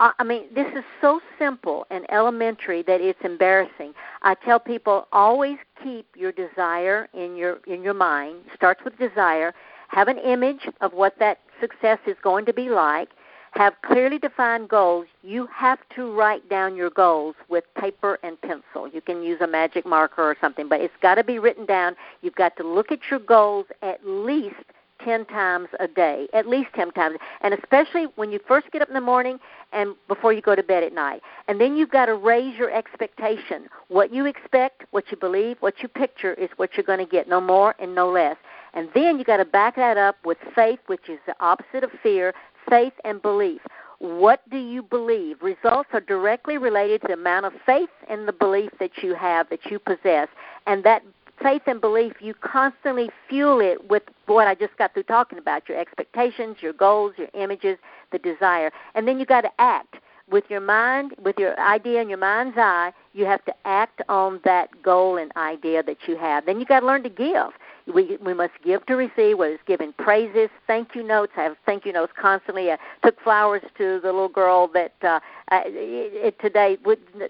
[0.00, 3.94] I I mean, this is so simple and elementary that it's embarrassing.
[4.22, 8.36] I tell people always keep your desire in your in your mind.
[8.54, 9.54] Starts with desire.
[9.88, 13.10] Have an image of what that success is going to be like.
[13.52, 15.06] Have clearly defined goals.
[15.22, 18.88] You have to write down your goals with paper and pencil.
[18.92, 21.94] You can use a magic marker or something, but it's got to be written down.
[22.20, 24.56] You've got to look at your goals at least
[25.04, 28.88] 10 times a day, at least 10 times, and especially when you first get up
[28.88, 29.38] in the morning
[29.72, 31.22] and before you go to bed at night.
[31.48, 33.68] And then you've got to raise your expectation.
[33.88, 37.28] What you expect, what you believe, what you picture is what you're going to get,
[37.28, 38.36] no more and no less.
[38.72, 41.90] And then you got to back that up with faith, which is the opposite of
[42.02, 42.34] fear,
[42.68, 43.60] faith and belief.
[43.98, 45.40] What do you believe?
[45.40, 49.48] Results are directly related to the amount of faith and the belief that you have,
[49.50, 50.28] that you possess.
[50.66, 51.02] And that
[51.42, 55.68] faith and belief, you constantly fuel it with what I just got through talking about
[55.68, 57.78] your expectations, your goals, your images,
[58.12, 58.70] the desire.
[58.94, 59.96] And then you got to act.
[60.30, 64.40] With your mind, with your idea in your mind's eye, you have to act on
[64.44, 66.44] that goal and idea that you have.
[66.44, 67.52] Then you got to learn to give.
[67.86, 69.38] We we must give to receive.
[69.38, 71.32] Whether it's giving praises, thank you notes.
[71.36, 72.70] I have thank you notes constantly.
[72.72, 76.78] I took flowers to the little girl that uh, I, it, today.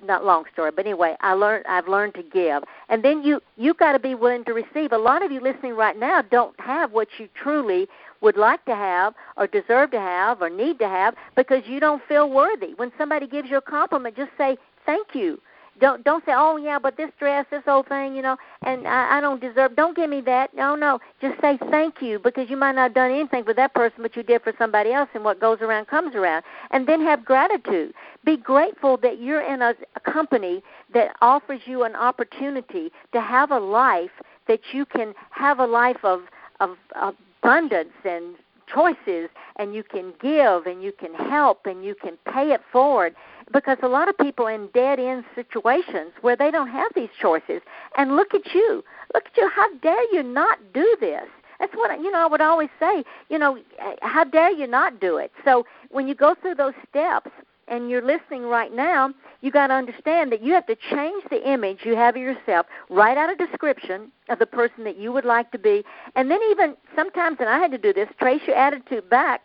[0.04, 1.66] Not long story, but anyway, I learned.
[1.68, 4.92] I've learned to give, and then you you got to be willing to receive.
[4.92, 7.88] A lot of you listening right now don't have what you truly
[8.20, 12.02] would like to have or deserve to have or need to have because you don't
[12.08, 12.74] feel worthy.
[12.76, 14.56] When somebody gives you a compliment, just say
[14.86, 15.40] thank you.
[15.80, 19.18] Don't don't say, oh yeah, but this dress, this whole thing, you know, and I,
[19.18, 19.74] I don't deserve.
[19.76, 20.54] Don't give me that.
[20.54, 21.00] No, no.
[21.20, 24.14] Just say thank you because you might not have done anything for that person, but
[24.16, 26.44] you did for somebody else, and what goes around comes around.
[26.70, 27.92] And then have gratitude.
[28.24, 30.62] Be grateful that you're in a, a company
[30.92, 34.12] that offers you an opportunity to have a life
[34.46, 36.22] that you can have a life of
[36.60, 38.36] of abundance and
[38.72, 43.14] choices and you can give and you can help and you can pay it forward
[43.52, 47.62] because a lot of people in dead end situations where they don't have these choices
[47.96, 48.84] and look at you.
[49.12, 49.48] Look at you.
[49.48, 51.26] How dare you not do this?
[51.60, 53.58] That's what you know I would always say you know
[54.02, 55.32] how dare you not do it?
[55.44, 57.30] So when you go through those steps
[57.68, 61.48] and you're listening right now, you got to understand that you have to change the
[61.48, 65.24] image you have of yourself, write out a description of the person that you would
[65.24, 65.82] like to be,
[66.14, 69.42] and then even sometimes, and I had to do this, trace your attitude back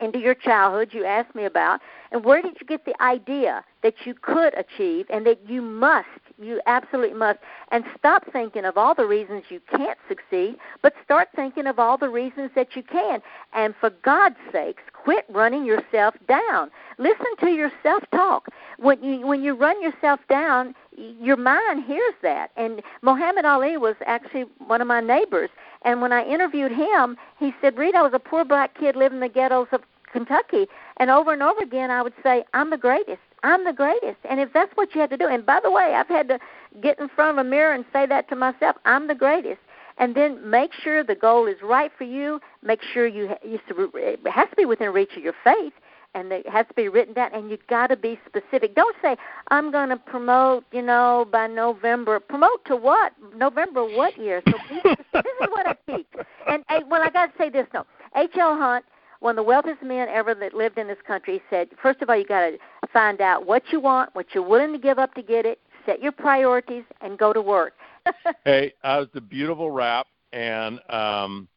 [0.00, 1.80] into your childhood you asked me about,
[2.10, 6.08] and where did you get the idea that you could achieve and that you must,
[6.40, 7.38] you absolutely must.
[7.70, 11.96] And stop thinking of all the reasons you can't succeed, but start thinking of all
[11.96, 13.20] the reasons that you can.
[13.52, 16.70] And for God's sakes, quit running yourself down.
[16.98, 18.48] Listen to your self-talk.
[18.78, 22.50] When you when you run yourself down, your mind hears that.
[22.56, 25.50] And Muhammad Ali was actually one of my neighbors.
[25.82, 29.16] And when I interviewed him, he said, Rita, I was a poor black kid living
[29.16, 29.82] in the ghettos of
[30.12, 30.66] Kentucky.
[30.98, 33.20] And over and over again, I would say, I'm the greatest.
[33.42, 34.18] I'm the greatest.
[34.28, 36.38] And if that's what you had to do, and by the way, I've had to
[36.82, 39.60] get in front of a mirror and say that to myself, I'm the greatest.
[39.98, 42.40] And then make sure the goal is right for you.
[42.62, 45.72] Make sure you, it has to be within reach of your faith
[46.14, 49.16] and it has to be written down and you've got to be specific don't say
[49.50, 54.54] i'm going to promote you know by november promote to what november what year so
[54.84, 56.06] this is what i teach
[56.48, 57.84] and, well i got to say this no
[58.16, 58.84] h.l hunt
[59.20, 62.16] one of the wealthiest men ever that lived in this country said first of all
[62.16, 62.58] you got to
[62.92, 66.02] find out what you want what you're willing to give up to get it set
[66.02, 67.74] your priorities and go to work
[68.44, 71.48] hey that was a beautiful wrap and um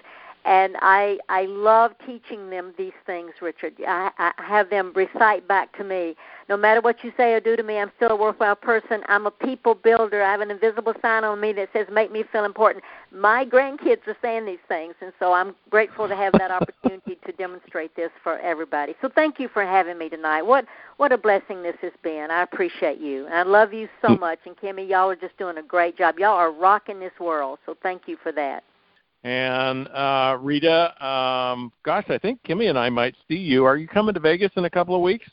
[0.46, 3.74] and I I love teaching them these things, Richard.
[3.88, 6.16] I, I have them recite back to me.
[6.48, 9.02] No matter what you say or do to me, I'm still a worthwhile person.
[9.08, 10.24] I'm a people builder.
[10.24, 14.08] I have an invisible sign on me that says "Make me feel important." My grandkids
[14.08, 18.12] are saying these things, and so I'm grateful to have that opportunity to demonstrate this
[18.24, 18.96] for everybody.
[19.02, 20.44] So thank you for having me tonight.
[20.44, 20.66] What
[20.98, 22.32] what a blessing this has been.
[22.32, 23.28] I appreciate you.
[23.28, 24.20] I love you so mm.
[24.20, 26.18] much, and Kimmy, y'all are just doing a great job.
[26.18, 27.60] Y'all are rocking this world.
[27.66, 28.64] So thank you for that.
[29.24, 33.66] And uh, Rita, um, gosh, I think Kimmy and I might see you.
[33.66, 35.30] Are you coming to Vegas in a couple of weeks?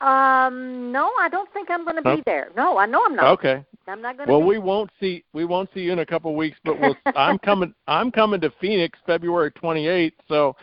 [0.00, 2.50] Um, no, I don't think I'm going to be there.
[2.56, 3.32] No, I know I'm not.
[3.38, 3.64] Okay.
[3.86, 4.32] I'm not going to.
[4.32, 4.48] Well, be.
[4.48, 7.38] we won't see we won't see you in a couple of weeks, but we'll, I'm
[7.38, 7.74] coming.
[7.86, 10.56] I'm coming to Phoenix February 28th, so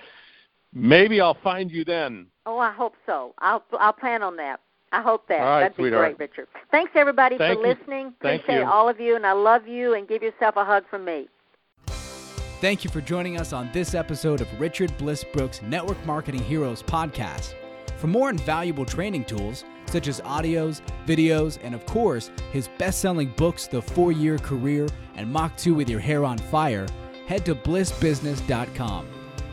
[0.73, 2.27] maybe I'll find you then.
[2.45, 3.33] Oh, I hope so.
[3.39, 4.59] I'll I'll plan on that.
[4.91, 5.39] I hope that.
[5.39, 6.47] All right, That'd be great, Richard.
[6.69, 7.73] Thanks everybody Thank for you.
[7.73, 8.13] listening.
[8.21, 8.69] Thank Appreciate you.
[8.69, 9.93] all of you, and I love you.
[9.93, 11.27] And give yourself a hug from me.
[12.62, 16.84] Thank you for joining us on this episode of Richard Bliss Brooke's Network Marketing Heroes
[16.84, 17.55] podcast.
[17.97, 23.34] For more invaluable training tools, such as audios, videos, and of course, his best selling
[23.36, 26.86] books, The Four Year Career and Mach 2 with Your Hair on Fire,
[27.26, 29.07] head to blissbusiness.com.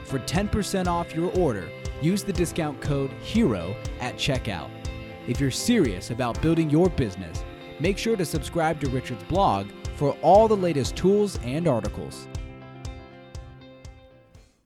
[0.05, 1.71] For 10% off your order,
[2.03, 4.69] use the discount code HERO at checkout.
[5.27, 7.43] If you're serious about building your business,
[7.81, 12.29] make sure to subscribe to Richard's blog for all the latest tools and articles.